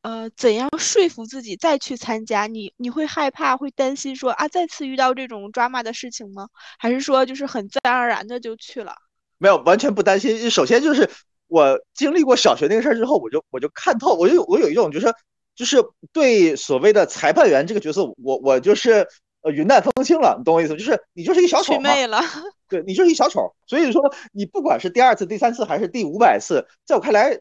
[0.01, 2.47] 呃怎样说服自己再去参加？
[2.47, 6.47] 你你会害怕，会担心说啊，再次遇到这种抓马的事情吗？
[6.79, 8.95] 还是说就是很自然而然的就去了？
[9.37, 10.49] 没有，完全不担心。
[10.49, 11.09] 首先就是
[11.47, 15.13] 我经历过小学那个事儿之后，我就我就看透，我就有我有一种就是
[15.55, 15.77] 就是
[16.13, 19.07] 对所谓的裁判员这个角色，我我就是
[19.41, 20.75] 呃云淡风轻了，你懂我意思？
[20.77, 22.21] 就是你就是一个小丑嘛，了。
[22.67, 23.53] 对你就是一小丑。
[23.67, 27.39] 所以说你不管是第二次、第三次还是第五百次，在我看来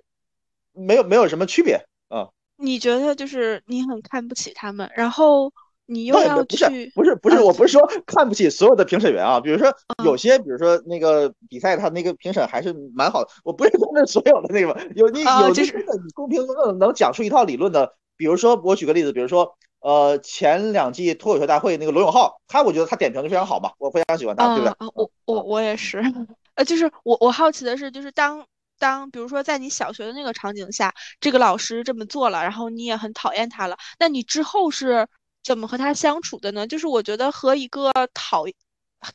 [0.72, 2.28] 没有没有什么区别啊。
[2.60, 5.52] 你觉得就是你很看不起他们，然后
[5.86, 9.68] 你又要不是去，不是不是，啊我不是说看不起所有的评审员啊，比如说
[9.98, 13.30] 嗯有些，比如说那个比赛，他那个评审还是蛮好的。
[13.42, 24.68] 我不是说那所有的那个，有你有就是你公平公正能讲出一套理论的，比如说我举个例子，比如说呃前两季脱口秀大会那个罗永浩，他我觉得他点评的非常好嘛，我非常喜欢他，对不对？
[24.68, 26.00] 啊啊，我我我也是，
[26.54, 28.44] 呃，就是我我好奇的是，就是当
[28.80, 35.06] 当比如说在你小学的那个场景下，这个老师这么做了，然后你也很讨厌他了，那你之后是
[35.44, 36.66] 怎么和他相处的呢？
[36.66, 38.44] 就是我觉得和一个讨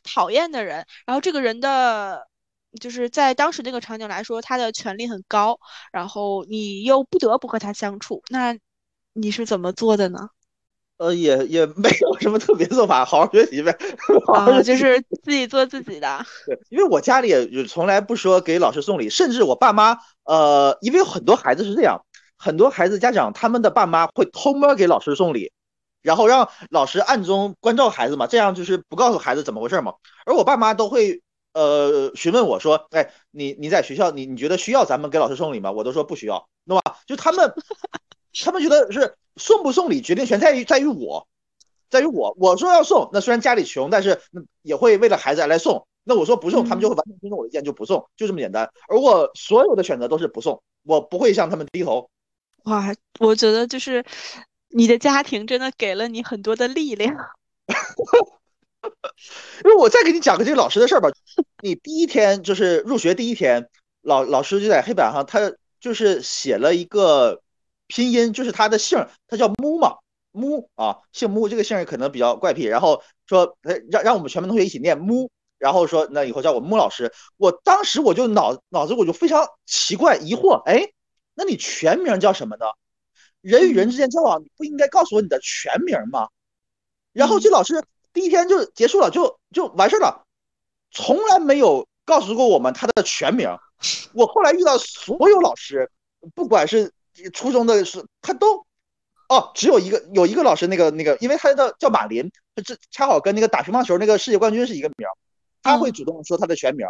[0.02, 2.26] 讨厌的人，然后这个人的，
[2.80, 5.58] 就是在当时那个场景来说，他的权力很高，
[5.92, 8.56] 然后你又不得不和他相处，那
[9.12, 10.30] 你是怎么做的呢？
[10.98, 13.76] 呃，也也没有什么特别做法，好好学习呗。
[14.32, 16.24] 啊，就是自己做自己的。
[16.46, 22.00] 对，因为我家里也就从来不说给老师送礼，甚至我爸妈，呃，因为很多孩子是这样，
[22.38, 25.52] 很多孩子家长他们的爸妈会偷摸给老师送礼，
[26.02, 29.92] 然后让老师暗中关照孩子嘛，这样就是不告诉孩子怎么回事嘛。
[30.24, 31.20] 而我爸妈都会
[31.52, 35.72] 呃询问我说，哎，你你在学校你你觉得需要咱们给老师送礼吗？
[35.72, 36.96] 我都说不需要，懂吧？
[37.06, 37.52] 就他们
[38.44, 39.14] 他们觉得是。
[39.38, 41.28] 送不送礼决定权在于在于我，
[41.90, 42.34] 在于我。
[42.38, 44.18] 我说要送，那虽然家里穷，但是
[44.62, 45.86] 也会为了孩子来送。
[46.04, 48.70] 那我说不送，他们就会完全尊重我的意见，就不送，就这么简单。
[48.88, 52.08] 而我所有的选择都是不送，我不会向他们低头。
[52.64, 54.02] 哇，我觉得就是
[54.68, 57.14] 你的家庭真的给了你很多的力量。
[59.66, 61.10] 因为我再给你讲个这个老师的事儿吧。
[61.62, 63.68] 你第一天就是入学第一天，
[64.00, 67.42] 老老师就在黑板上，他就是写了一个。
[67.86, 69.96] 拼音就是他的姓，他叫木嘛，
[70.32, 72.64] 木啊，姓木，这个姓可能比较怪癖。
[72.64, 73.56] 然后说，
[73.90, 77.12] 让让我们全班同学一起念木，然后说那以后叫我木老师。
[77.36, 80.90] 我当时我就脑脑子我就非常奇怪疑惑，哎，
[81.34, 82.66] 那你全名叫什么呢？
[83.40, 86.28] 人与人之间交往，你不应该告诉我你的全名吗？
[87.12, 90.26] 然后这老师第一天就结束了，就就完事了，
[90.90, 93.48] 从来没有告诉过我们他的全名。
[94.12, 95.88] 我后来遇到所有老师，
[96.34, 96.92] 不管是。
[97.32, 98.66] 初中的是他都，
[99.28, 102.30] 哦，只有一个有一个老师那个那个，因为他的叫马林，
[102.64, 105.08] 这恰好跟那个打乒乓球那个世界冠军是一个名，
[105.62, 106.86] 他会主动说他的全名，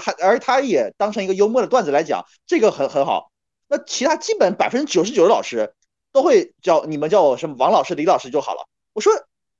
[0.00, 3.30] 还而他也当成一个幽默的段子来讲，这个很很好。
[3.68, 5.74] 那其他基本百分之九十九的老师
[6.12, 8.66] 都会叫你们叫我什么王老师、李老师就好了。
[8.92, 9.12] 我说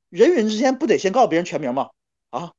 [0.09, 1.91] 人与人之间不得先告诉别人全名吗？
[2.31, 2.53] 啊，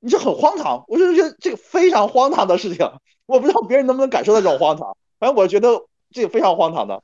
[0.00, 2.90] 你这很荒唐，我就觉得这个非常荒唐的事情，
[3.26, 5.86] 我不知道别人能不能感受到这种荒唐，反正我觉得。
[6.14, 7.02] 这个非常荒唐的，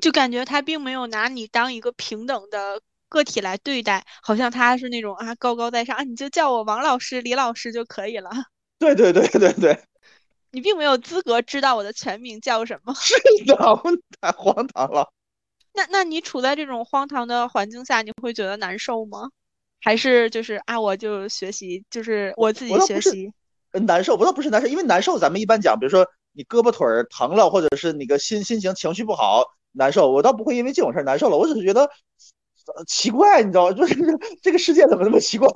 [0.00, 8.30] 就感觉他并没有拿你当一个平等的个体来对待，好像他是那种啊高高在上啊，你就叫我王老师、李老师就可以了。
[8.80, 9.84] 对对对对对，
[10.50, 12.92] 你并没有资格知道我的全名叫什么。
[12.94, 13.14] 是
[13.46, 13.56] 的，
[14.20, 15.12] 太荒唐了。
[15.72, 19.30] 那那你处在这种荒唐的环境下，你会觉得难受吗？
[19.80, 23.32] 还是就是啊，我就学习，就是我自己学习。
[23.86, 26.04] 难受，不倒不是难受，因为难受咱们一般讲，比如说。
[26.36, 31.36] 你胳膊腿儿疼了，或者是你个心心情情绪不好难受，我倒不会因为这种事儿难受了。
[31.36, 31.88] 我只是觉得
[32.86, 33.72] 奇怪，你知道吗？
[33.76, 33.94] 就是
[34.42, 35.48] 这个世界怎么那么奇怪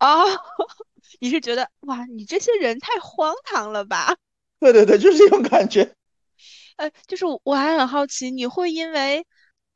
[0.00, 0.24] 啊？
[1.20, 4.14] 你是觉得哇，你这些人太荒唐了吧？
[4.60, 5.94] 对对对，就是这种感觉。
[6.76, 9.24] 呃，就是我还很好奇，你会因为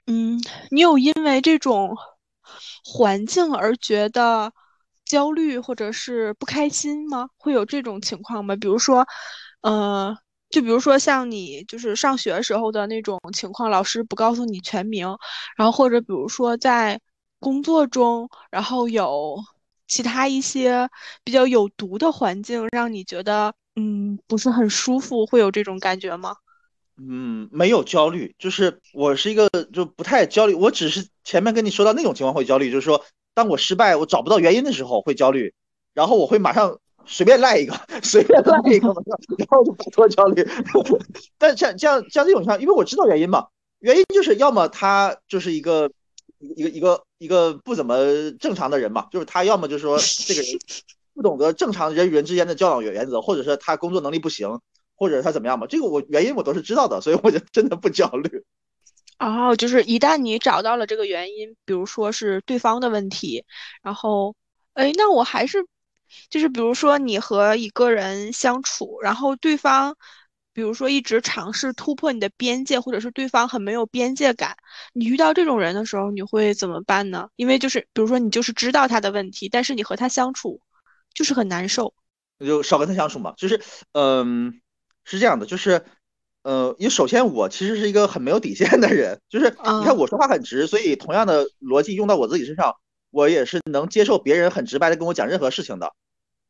[0.07, 0.39] 嗯，
[0.71, 1.97] 你有因为这种
[2.85, 4.53] 环境而觉得
[5.05, 7.29] 焦虑或者是不开心吗？
[7.39, 8.57] 会有这种情况吗？
[8.57, 9.07] 比如说，
[9.63, 10.17] 呃。
[10.51, 15.07] 就比如说像你就是上学时候的那种情况，老师不告诉你全名，
[15.57, 17.01] 然后或者比如说在
[17.39, 19.37] 工作中，然后有
[19.87, 20.91] 其他一些
[21.23, 26.35] 比较有毒的环境，让你觉得嗯不是很舒服，会有这种感觉吗？
[26.99, 35.55] 嗯，没有焦虑，就是我是一个就不太焦虑，我只是前面跟你说到那种情况会焦虑，就是说当我失败我找不到原因的时候会焦虑，
[35.95, 36.81] 然后我会马上。
[37.07, 38.89] 随便赖一个， 随便赖一个，
[39.39, 40.47] 然后就摆脱焦虑。
[41.39, 43.49] 但像像像这种情况，因为我知道原因嘛，
[43.81, 45.91] 原因就是要么他就是一个
[46.39, 50.59] 一个一个一个不怎么正常的人嘛，就是他要么就是说这个人
[51.15, 54.61] 不懂得正常人与人之间的交往原则，或者是他工作能力不行，
[54.95, 58.45] 或者他怎么样嘛，这个我原因我都是知道的，所以我就真的不焦虑。
[59.19, 63.45] 哦，就是一旦你找到了这个原因，比如说是对方的问题，
[63.83, 64.35] 然后，
[64.75, 65.67] 哎，那我还是。
[66.29, 69.97] 就是比如说你和一个人相处，然后对方，
[70.53, 74.57] 比如说一直尝试突破你的边界，或者是对方很没有边界感，
[74.93, 77.29] 你遇到这种人的时候，你会怎么办呢？
[77.37, 80.61] 因为就是比如说你就是知道他的问题，但是你和他相处
[81.15, 81.95] 就是很难受，
[82.39, 83.35] 那就少跟他相处嘛。
[83.37, 83.61] 就是
[83.93, 84.61] 嗯，
[85.05, 85.85] 是这样的，就是
[86.43, 92.75] 呃，因为首先我其实是一个很没有底线的人，就是你看我说话很直，所以同样的逻辑用到我自己身上。
[93.11, 95.93] 我也是能接受别人很直白的跟我讲任何事情的，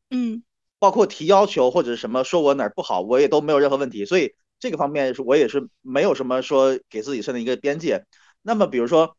[0.09, 0.43] 嗯，
[0.79, 4.05] 包括提要求或者什么说我哪儿不好，我也都没有任何问题。
[4.05, 8.05] 所以这个方面是我也是没有什么说给自己设定一个边界。
[8.41, 9.15] 那么比如说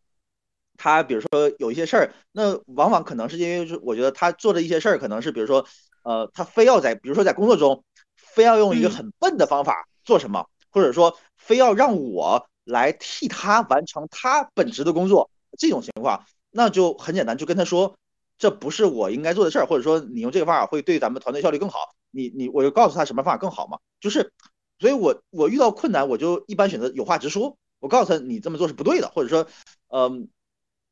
[0.76, 1.28] 他，比如说
[1.58, 5.66] 有一些事儿，那往往可能是因为是我觉得他做的一些事儿，可能是比如说
[6.02, 7.84] 呃，他非要在比如说在工作中
[8.16, 16.24] 非要用一个很笨的方法做什么，或者说非要让我来替他完成他本职的工作，这种情况。
[16.52, 17.96] 那就很简单，就跟他说，
[18.38, 21.94] 这不是我应该做的事儿，或者说你用这个方法会对咱们团队效率更好。
[22.10, 24.32] 你你我就告诉他什么方法更好嘛，就是，
[24.78, 29.48] 所以我我遇到困难我就一般选择有话直说，我告诉他你这么做是不对的，或者说，
[29.88, 30.28] 嗯，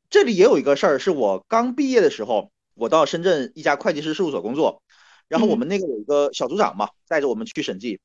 [0.09, 4.81] 这里也有一个事儿，是我刚毕业的时候，我到深圳一家会计师事务所工作，
[5.27, 7.99] 然后我们那个有一个小组长嘛，带着我们去审计，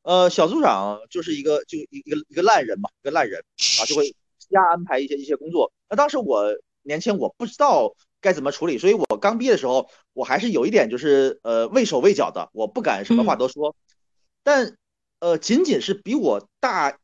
[0.00, 3.44] 呃，小组长就是一个就一个一个烂人嘛，一个烂人
[3.80, 5.72] 啊，就会瞎安排一些一些工作。
[5.90, 7.94] 那当时我年轻，我不知道。
[8.22, 8.78] 该怎么处理？
[8.78, 13.74] 所以我刚毕业的时候，我还是有一点就是呃畏手畏脚的，我不敢什么话都说。
[14.44, 14.76] 但
[15.18, 17.00] 呃，仅仅是比我大，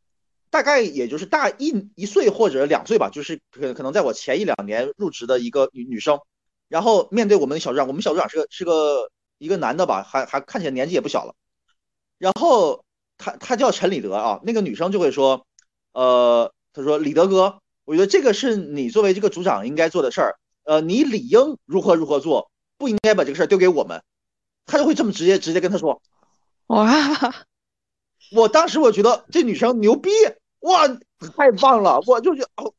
[0.48, 6.20] 大概也就是大一一岁或者两岁吧，就是可可能在我前一两年入职的一个女女生，
[6.68, 11.34] 然后面对我们的小组长，我们小组长是个是个一个男的吧，还还看起来年纪也不小了。
[12.18, 12.84] 然后
[13.16, 15.48] 他他叫陈李德啊，那个女生就会说，
[15.94, 20.36] 呃，他说李德哥，我觉得这个是你作为这个组长应该做的事儿。
[20.64, 24.02] 呃，你理应如何如何做，不应该把这个事儿丢给我们。
[24.66, 26.02] 他就会这么直接直接跟他说。
[26.66, 26.86] 哇！
[28.30, 30.10] 我当时我觉得这女生牛逼，
[30.60, 30.86] 哇，
[31.34, 31.98] 太棒了！
[32.06, 32.74] 我就觉哦，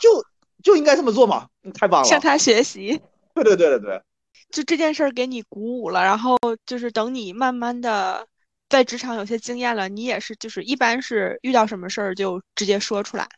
[0.00, 0.26] 就
[0.64, 2.08] 就应该这么做嘛，太棒了。
[2.08, 3.00] 向他学习。
[3.36, 4.02] 对对对对对。
[4.50, 6.36] 就这件事儿给你鼓舞了，然后
[6.66, 8.26] 就是等你慢慢的
[8.68, 13.28] 在职场有些经验了，你也是就是一般是遇到什么事儿就直接说出来。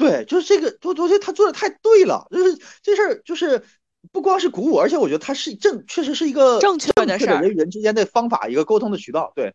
[0.00, 3.62] 对，就是这个，我我觉得他做的太对了，就是这事儿，就是
[4.10, 9.30] 不光是鼓舞，而且我觉得他是正，确实是一个正确的事儿，人与人之间的方法，一个沟通的渠道。
[9.36, 9.54] 对，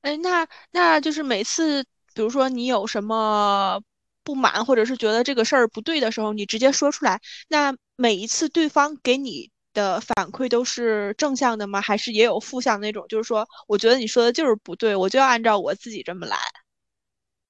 [0.00, 1.84] 哎，那那就是每次，
[2.14, 3.78] 比如说你有什么
[4.22, 7.20] 不满，或者是觉得这个事儿不对的时候，你直接说出来。
[7.48, 11.82] 那每一次对方给你的反馈都是正向的吗？
[11.82, 13.04] 还是也有负向那种？
[13.08, 16.38] 就是说，我觉得你说的就是不对，我就要按照我自己这么来。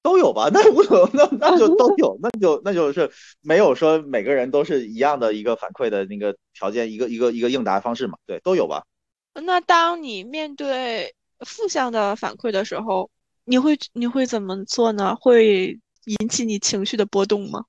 [0.05, 3.09] 都有吧， 那无所谓，那那就 都有，那就那就是
[3.41, 8.85] 没有说每个人都是一样的一个反馈的那个条件，一个一个一个应答方式嘛，对，都有吧。
[9.33, 13.09] 那当你面对负向的反馈的时候，
[13.45, 15.17] 你会你会怎么做呢？
[15.19, 17.65] 会引起你情绪的波动吗？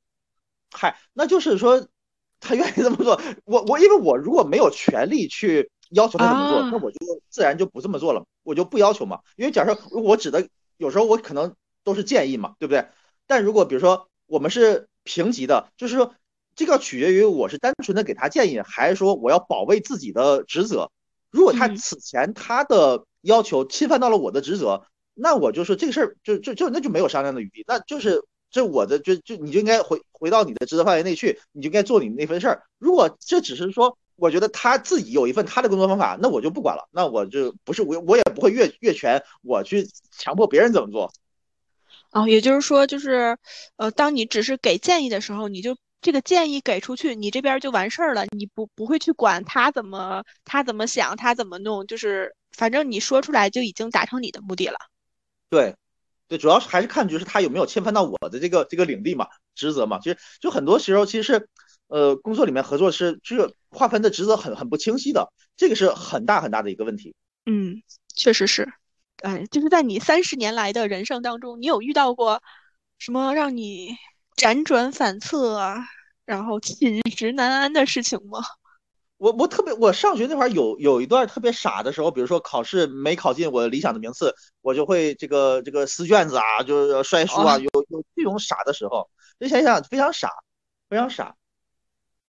[0.72, 1.88] 嗨，那就是说
[2.38, 6.98] 他愿意这么做，我我因为我如果没有权利去要求他这么做，那我就
[7.30, 9.20] 自然就不这么做了，我就不要求嘛。
[9.36, 11.54] 因为假设我指的有时候我可能。
[11.86, 12.88] 都是建议嘛，对不对？
[13.28, 16.14] 但如果比如说我们是平级的，就是说
[16.56, 20.90] 这个取决于我是单纯的给他建议，还是说我要保卫自己的职责。
[21.30, 24.84] 如果他此前他的要求侵犯到了我的职责，
[25.14, 32.64] 那我就说这个事儿就就就那就没有商量的余地，那就是这我的就就你就应该回回到你的职责范围内去，你就应该做你那份事儿。
[32.78, 41.12] 如果这只是说我觉得他自己有一份他的工作方法，那我就不管了，那我就不是我我也不会越越权，我去强迫别人怎么做。
[42.16, 43.36] 哦，也就是说，就是，
[43.76, 54.78] 呃，当你只是给建议的时候，你就这个建议给出去，你这边就完事儿了，你不不会去管他怎么他怎么想，他怎么弄，就是反正你说出来就已经达成你的目的了。
[55.50, 55.76] 对，
[56.26, 59.98] 对，主要是还是看就是他有没有侵犯到我的这个这个领地嘛，职责嘛。
[59.98, 61.48] 其实就很多时候其实是，
[61.88, 67.14] 呃，工作里面合作是就是划分的职责很很不清晰的，这个是很大很大的一个问题。
[67.44, 67.82] 嗯，
[68.14, 68.66] 确实是。
[69.22, 72.42] 哎，就是在你三十年来的人生当中，你有遇到过
[72.98, 73.96] 什么让你
[74.36, 75.86] 辗转反侧啊，
[76.24, 78.40] 然后寝食难安的事情吗？
[79.18, 89.08] 我我特别，我上学那会儿有有一段特别傻的时候，比如说考试没考进我理想的名次，我就会这个这个撕卷子啊，就是摔书啊，有有这种傻的时候，
[89.38, 90.30] 你想想非常傻，
[90.90, 91.34] 非常傻。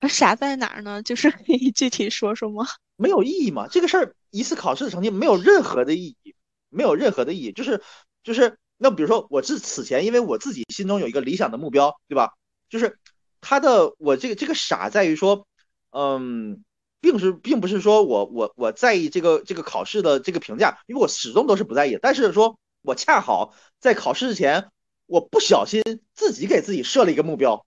[0.08, 1.04] 傻在哪儿呢？
[1.04, 2.66] 就是可以具体说说吗？
[2.96, 6.36] 没有意义嘛，这个事儿一次考试的成绩没有任何的意义。
[6.78, 7.82] 没有任何的意义，就是
[8.24, 12.34] 就是那比如说我是此前，因为我自己心中有一个理想的目标，对吧？
[12.70, 13.00] 就是
[13.42, 15.48] 他的我这个这个傻在于说，
[15.92, 16.64] 嗯，
[17.02, 21.98] 并是并不是说我我我在意这个这个考试的这个评价，因为我始终都是不在意。
[22.02, 24.70] 但是说我恰好在考试之前，
[25.08, 25.82] 我不小心
[26.14, 27.66] 自己给自己设了一个目标，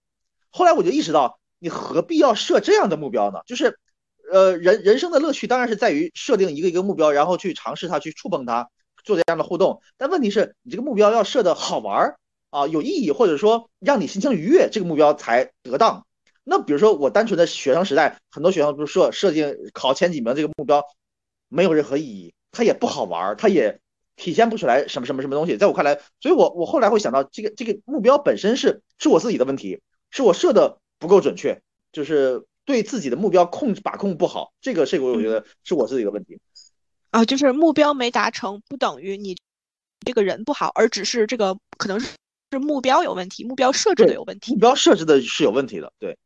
[0.49, 3.39] 后来我就意识到，你何必要设这样的目标呢？
[3.45, 3.77] 就是
[4.31, 8.69] 呃人人生的乐趣当然是在于设定一个一个目标，然后去尝试它，去触碰它。
[9.03, 16.05] 做这样的互动，但问题是你这个目标要设的好玩儿啊，有意义，或者说让你心情愉悦，这个目标才得当。
[16.43, 20.83] 那比如说我单纯的学生时代，很多学生不是设设定考前几名这个目标，
[21.49, 23.79] 没有任何意义，它也不好玩儿，它也
[24.15, 25.55] 体现不出来什么什么什么东西。
[25.57, 36.39] 在我看来，所以我我后来会想到，这个这个目标本身是是我自己的问题，是我设的不够准确，就是对自己的目标控制把控不好，这个这个我觉得是我自己的问题。
[37.11, 39.37] 啊，就是目标没达成，不等于你
[40.05, 42.09] 这个人不好，而只是这个可能是
[42.51, 44.53] 是目标有问题，目标设置的有问题。
[44.53, 46.17] 目标设置的是有问题的，对。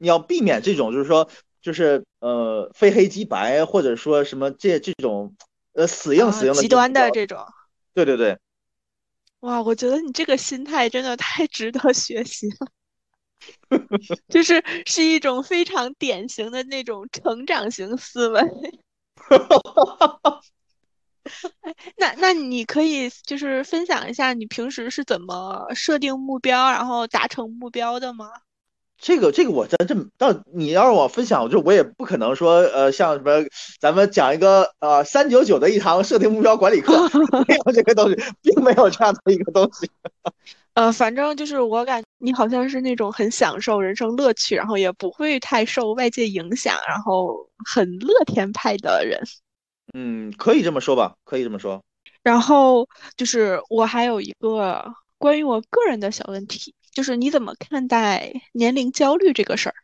[0.00, 1.28] 你要避免这种就是说
[1.60, 5.34] 就是呃非黑即白，或者说什么这这种
[5.72, 7.44] 呃死硬死硬的极端的这种。
[7.94, 8.38] 对对对。
[9.40, 12.68] 哇，我觉得你这个心态真的太值得学习了，
[14.28, 18.40] 就是是一种非常典型的那种成长型思维。
[21.60, 28.30] 哎，那那你可以就是分享一下你平时是怎么设定目标，然后达成目标的吗？
[29.00, 33.46] 这个这个我真真到你要让我分享，就我也不可能说呃像什么
[33.78, 37.08] 咱们讲一个呃三九九的一堂设定目标管理课，
[37.46, 39.88] 没有这个东西，并没有这样的一个东西。
[40.74, 49.20] 呃，反正就是我感你好像是那种很享受人生乐趣，然后也不会太受外界影响，然后很乐天派的人。
[49.94, 51.82] 嗯，可以这么说吧，可以这么说。
[52.22, 54.84] 然后就是我还有一个
[55.16, 56.74] 关于我个人的小问题。
[56.90, 59.74] 就是你怎么看待年龄焦虑这个事儿？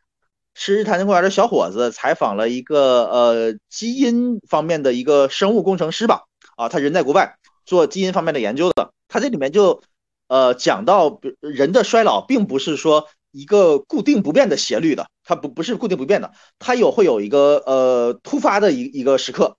[0.53, 6.23] 是日坛公园的小伙子采访了一个呃基因方面的一个生物工程师吧，
[6.57, 8.91] 啊，他人在国外做基因方面的研究的。
[9.07, 9.81] 他这里面就
[10.27, 19.57] 呃讲到，人的衰老并不是说一个固定不变的斜率的，它不不是固定不变的，它有会有一个呃突发的一一个时刻，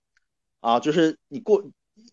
[0.59, 1.63] 啊，就是你过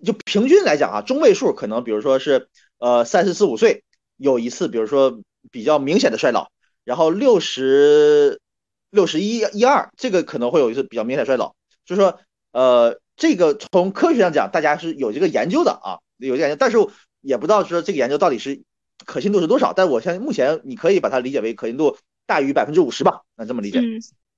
[0.05, 2.49] 就平均来讲啊，中位数可能比如说是
[2.79, 3.85] 呃三十四五岁
[4.17, 5.21] 有一次，比如说。
[5.51, 6.49] 比较明显的衰老，
[6.85, 8.41] 然后六十
[8.89, 12.19] 六十一一二，这个可能会有一次比较明显衰老，就是说，
[12.51, 16.79] 呃，这个从科学上讲，大家是有这个研究的啊，有研究，但是
[17.25, 18.63] 也不知道说这个研究到底是
[19.05, 21.97] 可信度是多少，但我相信目前你可以把它理解为可信度
[22.27, 23.83] 大于百分之五十吧，那这么理解。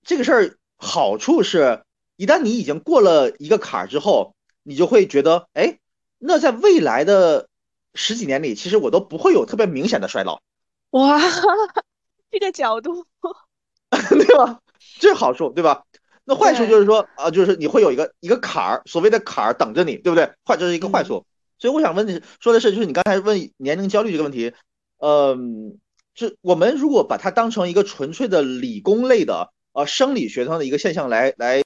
[0.05, 1.83] 这个事儿好处是，
[2.17, 5.79] 一旦你已经过了一个坎儿之后，你就会觉得，哎，
[6.19, 7.49] 那在未来的
[7.95, 10.41] 十几年里，其实我都不会有特别明显的衰老。
[10.91, 11.21] 哇，
[12.31, 13.05] 这个角度，
[13.91, 14.61] 对吧？
[14.99, 15.85] 这是好处，对吧？
[16.25, 20.33] 那坏处就是说，啊，就是你会有一个一个坎儿，所谓的坎儿等着你，对不对？
[20.45, 21.25] 坏，这是一个坏处。
[21.59, 24.53] 所以我想问的说的是，就是你刚才问年龄焦虑这个问题，
[24.99, 25.79] 嗯，
[26.15, 31.63] 是我们如果把它当成一个纯粹的理工类的呃生理学上的一个现象来来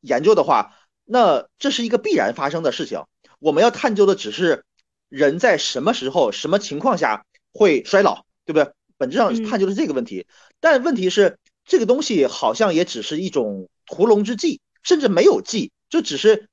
[0.00, 3.02] 研究的话，那这是一个必然发生的事情。
[3.38, 4.64] 我们要探究的只是
[5.08, 8.24] 人在什么时候、什么情况下会衰老。
[8.46, 8.70] 对不对？
[8.98, 10.26] 本质上探究的是这个问题，
[10.60, 16.50] 但问题是这个东西好像也只是一种屠龙之计，甚至没有计，就只是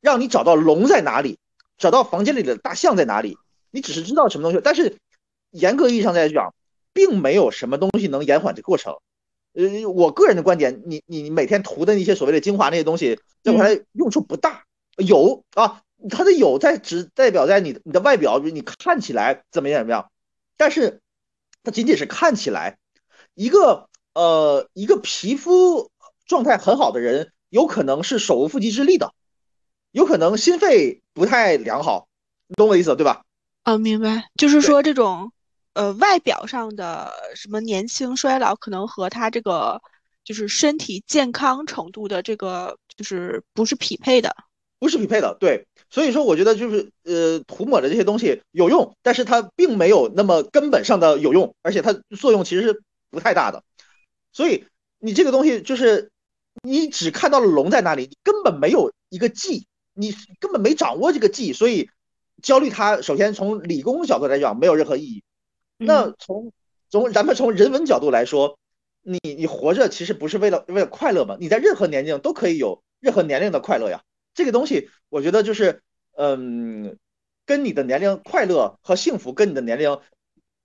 [0.00, 1.38] 让你找到龙在哪里，
[1.82, 3.36] 找到房间里的大象在哪里，
[3.72, 4.96] 你只是知道什么东西，但是
[5.50, 6.54] 严格意义上来讲，
[6.92, 8.96] 并没有什么东西能延缓这个过程。
[9.54, 14.64] 呃，我个人的观点，你你每天涂的那些所谓的精华那些东西，在我来用处不大。
[14.96, 20.10] 有啊，它的有在只代表在你你的外表，你看起来怎么样怎么样，
[20.56, 21.00] 但是。
[21.64, 22.76] 它仅仅是看起来，
[23.34, 25.92] 一个呃一个皮肤
[26.26, 29.14] 状态很好的人，有可能是手无缚鸡之力的，
[29.92, 32.08] 有可能心肺不太良好，
[32.48, 33.22] 你懂我意思对吧？
[33.62, 35.32] 啊，明白，就是说这种
[35.74, 39.80] 呃外表上的什么年轻衰老，可能和他这个
[40.24, 44.34] 就是身体健康程度的这个就是不是匹配的，
[44.78, 45.66] 不是匹配的，对。
[45.90, 53.62] 所以说，我觉得就是呃，涂抹的这些东西有用，但是它并没有那么根本上的有用，而且它作用其实是不太大的。
[54.32, 54.64] 所以
[54.98, 56.10] 你这个东西就是
[56.62, 61.90] 你只看到了龙在那里，你根本没有一个技，你根本没掌握这个技，所以
[62.42, 65.22] 焦虑它首先从理工角度来讲没有任何意义。
[65.76, 66.52] 那从
[66.90, 68.58] 从咱们从人文角度来说，
[69.02, 71.36] 你你活着其实不是为了为了快乐嘛？
[71.40, 74.02] 你在任何年龄都可以有任何年龄的快乐呀。
[74.34, 75.82] 这个东西，我觉得就是，
[76.16, 76.96] 嗯，
[77.44, 79.98] 跟你的年龄快乐和幸福跟你的年龄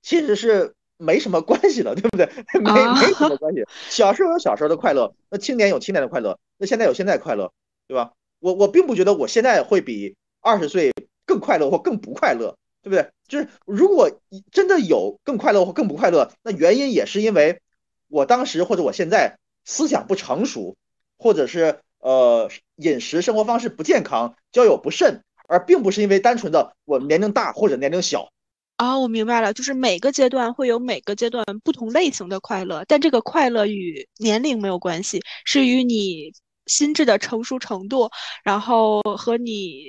[0.02, 2.28] 其实是没什么关系的，对不对？
[2.62, 2.72] 没
[3.02, 3.66] 没什么关系。
[3.90, 7.52] 小时候有小时候的快乐，那青年有青年的快乐，那现在有现在快乐，
[7.88, 8.14] 对吧？
[8.40, 10.94] 我我并不觉得我现在会比二十岁
[11.26, 13.10] 更快乐或更不快乐，对不对？
[13.28, 14.12] 就是如果
[14.52, 17.62] 真的有更快乐或更不快乐，那原因也是因为
[18.08, 20.76] 我当时或者我现在思想不成熟，
[21.18, 21.80] 或者是。
[22.00, 28.30] 呃，饮食生活方式不健康，交友不慎，而并不是因为单纯的我年龄大或者年龄小。
[28.76, 36.32] 啊，我明白了，就是每个阶段会有每个阶段不同类型的快乐，但这个快乐与年龄没有关系，是与你
[36.68, 38.10] 心智的成熟程度，
[38.44, 39.84] 然后和你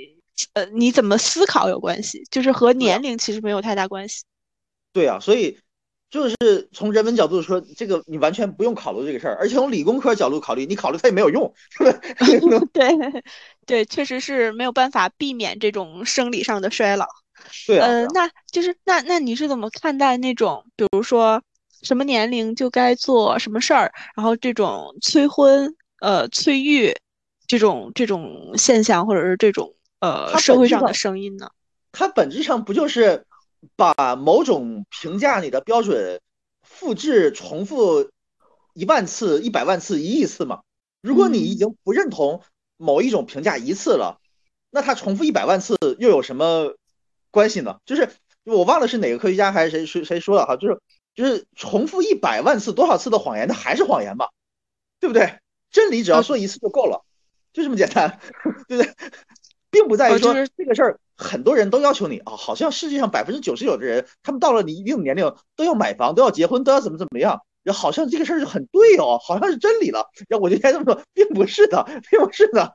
[0.54, 4.24] 呃你怎么思考有关系，就是和年龄其实没有太大关系。
[4.92, 5.58] 对啊，所以。
[6.10, 11.52] 就是从人文角度说，这个你完全不用考虑这个事儿，而且从理工科角度考虑，你考虑它也没有用？
[12.72, 12.88] 对，
[13.66, 17.04] 对，确实是没有办法避免这种生理上的衰老。
[17.66, 17.86] 对啊。
[17.86, 21.42] 呃，那就是那那你是怎么看待那种，比如说，
[21.82, 26.96] 什么年龄就该做什么事儿，然后这种催婚、呃翠玉
[27.46, 31.50] 这种这种现象，或者是这种呃社会上的声音呢？
[31.92, 33.24] 它本质上不就是
[33.76, 36.20] 把某种评价你的标准
[36.62, 38.10] 复制、重复
[38.74, 40.60] 一万次、一百万次、一亿次吗？
[41.00, 42.42] 如果你已经不认同
[42.76, 44.20] 某一种评价一次了，
[44.70, 46.74] 那它重复一百万次又有什么
[47.30, 47.78] 关系呢？
[47.86, 48.10] 就是
[48.44, 50.80] 我忘了是哪个科学家还是谁谁谁说的哈，就是
[51.14, 54.28] 就是重复一百万次多少次的谎言，它还是谎言嘛，
[55.00, 55.38] 对不对？
[55.70, 57.04] 真理只要说一次就够了，
[57.52, 58.18] 就这么简单，
[58.68, 58.94] 对不对？
[59.70, 67.42] 并不在于说这个事儿很多人都要求你啊，好像世界上百分之九十九的人，他们到了你一定年龄都要买房，都要结婚，都要怎么怎么样。
[67.64, 70.08] 然后好像这个事儿就很对哦，好像是真理了。
[70.28, 72.74] 然后我就该这么说，并不是的，并不是的。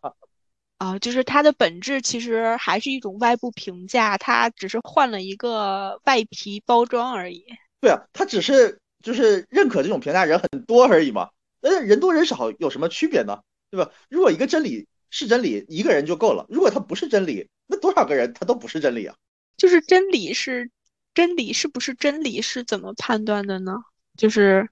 [0.78, 7.44] 啊，就是它的本质其实还是一种外部评价，它只是换了一个外皮包装而已。
[7.82, 11.30] 对啊，它只是就是认可这种评价人很多而已嘛。
[11.64, 13.40] 但是人多人少有什么区别呢？
[13.72, 13.90] 对吧？
[14.10, 16.46] 如果一个真理是真理，一个人就够了。
[16.50, 19.16] 如果它不是真理，那多少个人他都不是真理啊。
[19.58, 20.70] 就是真理是
[21.16, 23.78] 真理，是不是真理是怎么判断的呢？
[24.18, 24.70] 就是。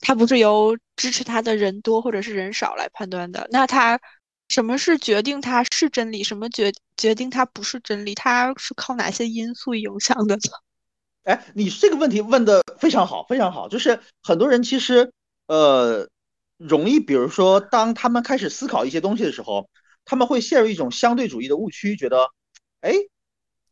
[0.00, 4.00] 它不是由支持它的人多或者是人少来判断的，那它
[4.48, 8.14] 什么是决定它是真理，什么决决定它不是真理？
[8.14, 10.40] 它是靠哪些因素影响的呢？
[11.24, 13.68] 哎，你这个问题问的非常好，非常好。
[13.68, 15.12] 就是很多人其实
[15.48, 16.08] 呃
[16.56, 19.68] 容易，比如说当他们开始思考一些东西的时候，
[20.04, 22.30] 他们会陷入一种相对主义的误区，觉得
[22.80, 22.94] 哎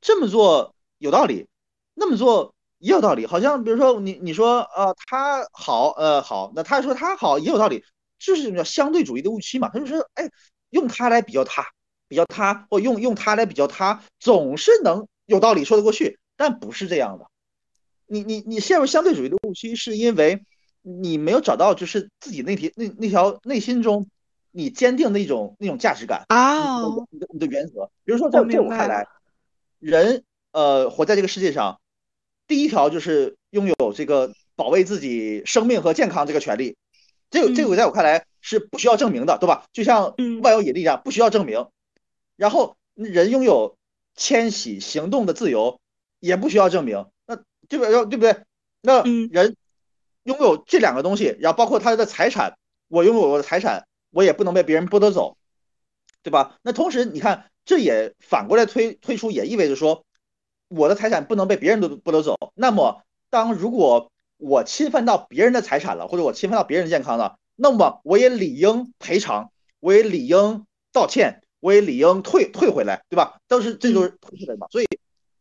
[0.00, 1.46] 这么做有道理，
[1.94, 2.52] 那么做。
[2.78, 7.82] 也有道理，好像比如说你你说呃他好呃好，那他说他好也有道理，
[8.18, 9.70] 就是什么叫相对主义的误区嘛？
[9.70, 10.30] 他就说哎，
[10.68, 11.66] 用他来比较他，
[12.06, 17.24] 比较他，或用用他来比较他，总是能有道理说得过去，但不是这样的。
[18.06, 20.44] 你你你陷入相对主义的误区，是因为
[20.88, 24.06] 你没有找到就是自己那条那那条内心中
[24.52, 27.90] 你坚定的一种那种价值感啊，你的你的原则。
[28.04, 29.06] 比如说在在我看来，
[29.80, 30.22] 人
[30.52, 31.80] 呃活在这个世界上。
[32.48, 36.76] 第一条就是拥有这个保卫自己生命和健康这个权利，
[37.28, 39.66] 这个这个在我看来是不需要证明的，对吧？
[39.72, 41.66] 就像万有引力一样，不需要证明。
[42.36, 43.76] 然后人拥有
[44.14, 45.80] 迁徙行动的自由，
[46.20, 47.04] 也不需要证明。
[47.26, 47.34] 那
[47.68, 48.06] 对不对？
[48.06, 48.36] 对不对？
[48.80, 49.56] 那人
[50.26, 52.58] 拥有这两个东西，然后包括他的财产，
[52.88, 55.36] 我拥有我的财产，我也不能被别人剥夺走，
[56.22, 56.58] 对吧？
[56.62, 60.04] 那同时你看，这也反过来推推出，也意味着说。
[60.68, 62.36] 我的财产不能被别人都剥夺走。
[62.56, 73.38] 那么，当如果我侵犯到别人的财产了，或者我侵犯到别人健康了，那么我也理应赔偿，我也理应道歉，我也理应退退回来，对吧？
[73.46, 74.66] 都是这就是退出来嘛。
[74.72, 74.88] 所以，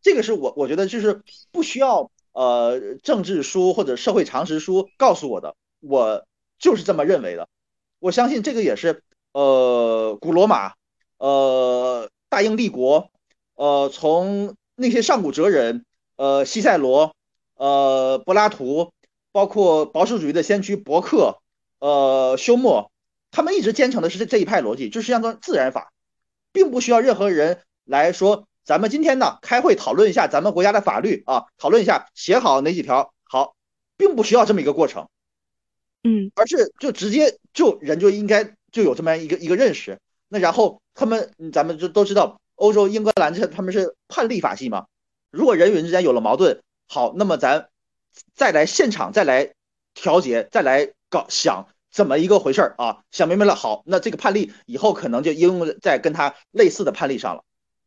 [0.03, 6.27] 这个是我我觉得就是不需要呃政治书或者社会常识书告诉我的，我
[6.59, 7.49] 就是这么认为的。
[7.97, 10.73] 我相信这个也是呃古罗马
[11.17, 13.09] 呃大英帝国
[13.55, 14.55] 呃从。
[14.77, 15.86] 那些上古哲人，
[16.17, 17.15] 呃，西塞罗，
[17.55, 18.91] 呃，柏拉图，
[19.31, 21.38] 包括保守主义的先驱伯克，
[21.79, 22.89] 呃，休谟，
[23.31, 25.93] 他们一直坚持的是这这一派逻辑，就是叫做自然法，
[26.51, 33.55] 并不需要任何人来说，咱们今天呢开会讨论一下咱们国家的法律啊，讨论一下写好哪几条好，
[33.95, 35.07] 并不需要这么一个过程，
[36.03, 42.41] 嗯，而是就直接就人就应该就有这么一个一个认识，那然后他们咱们就都知道。
[42.57, 44.86] 欧洲英格兰这他们是判例法系嘛？
[45.30, 47.68] 如果人与人之间有了矛盾，好，那么咱
[48.34, 49.51] 再来现场再来
[49.93, 53.03] 调节，再来搞想怎么一个回事儿啊？
[53.11, 57.43] 想明白了，好，那这个判例以后可能就应用在跟他类似的判例上了，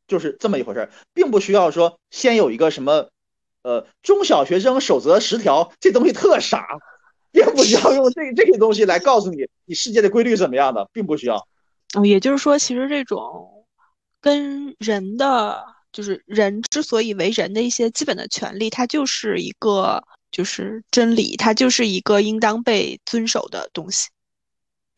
[0.09, 3.11] 就是这么一回事儿，并不需要说先有一个什么
[3.63, 6.67] 呃中小学生守则十条，这东西特傻，
[7.31, 11.47] 并不需要用这这些东西来告诉你你世界的规律怎么样的，并不需要。
[11.95, 13.55] 哦，也就是说，其实这种。
[14.21, 20.03] 跟人的就是人之所以为人的一些基本的权利，它就是一个
[20.33, 24.09] 就是真理，它就是一个应当被遵守的东西，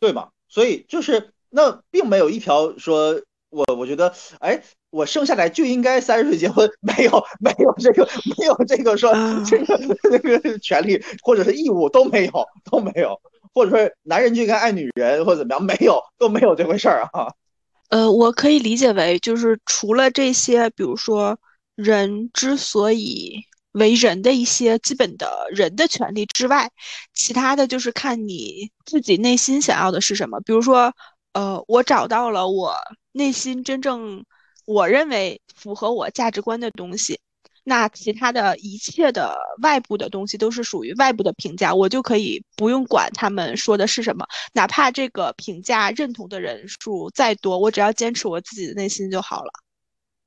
[0.01, 0.31] 对吧？
[0.49, 9.13] 所以就是那并没有一条说我我觉得哎，我生下来就应该三十岁结婚，没有没有这个没有这个说
[9.47, 9.79] 这个
[10.11, 13.19] 那个权利或者是义务都没有都没有，
[13.55, 17.33] 或者说男人就应该爱女人或者怎么样，没有都没有这回事儿啊。
[17.91, 21.39] 呃，我可以理解为，就是除了这些，比如说
[21.75, 26.71] 人之所以为人的一些基本的人的权利之外，
[27.15, 30.41] 其他的就是看你自己内心想要的是什么。
[30.41, 30.93] 比如说，
[31.33, 32.77] 呃，我找到了我
[33.11, 34.25] 内心真正
[34.71, 37.19] 我认为符合我价值观的东西，
[37.65, 49.51] 那其他的一切的外部的东西都是属于外部的评价，我就可以不用管他们说的是什么，哪怕这个评价认同的人数再多，我只要坚持我自己的内心就好了。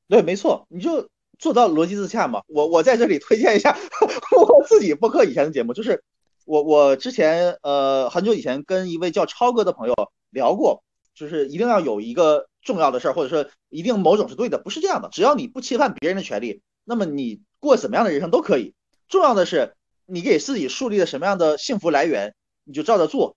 [0.09, 1.07] 对，没错，你就
[1.39, 2.41] 做到逻辑自洽嘛。
[2.47, 3.77] 我我在这里推荐一下
[4.35, 6.03] 我自己播客以前的节目，就是
[6.45, 9.93] 我我之前呃很久以前跟一位叫超哥的朋友
[10.31, 10.83] 聊过，
[11.15, 16.61] 就是一定要有一个重要的事儿，或者说一定某种是对的，不是这样的，只要你不侵犯别人的权利。
[16.85, 18.73] 那么你过什么样的人生都可以，
[19.07, 22.35] 重要的是你给自己树立了什么样的幸福来源，
[22.65, 23.35] 你就照着做，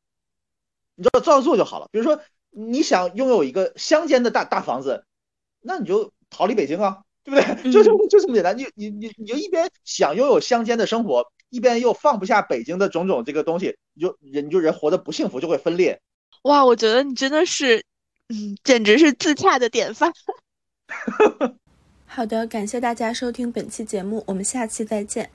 [0.94, 1.88] 你照照着做就好了。
[1.92, 2.20] 比如说
[2.50, 5.04] 你想拥有一个乡间的大大房子，
[5.60, 7.70] 那你就逃离北京啊，对不对？
[7.72, 8.56] 就就就这么简单。
[8.58, 16.00] 你你你你就一边想拥有乡间的生活，一边又放不下北京的种种这个东西，你就人你就人活得不幸福，就会分裂。
[16.42, 17.84] 哇，我觉得你真的是，
[18.28, 20.12] 嗯，简直是自洽的典范。
[22.06, 25.30] 好的，感谢大家收听本期节目，我们下期再见。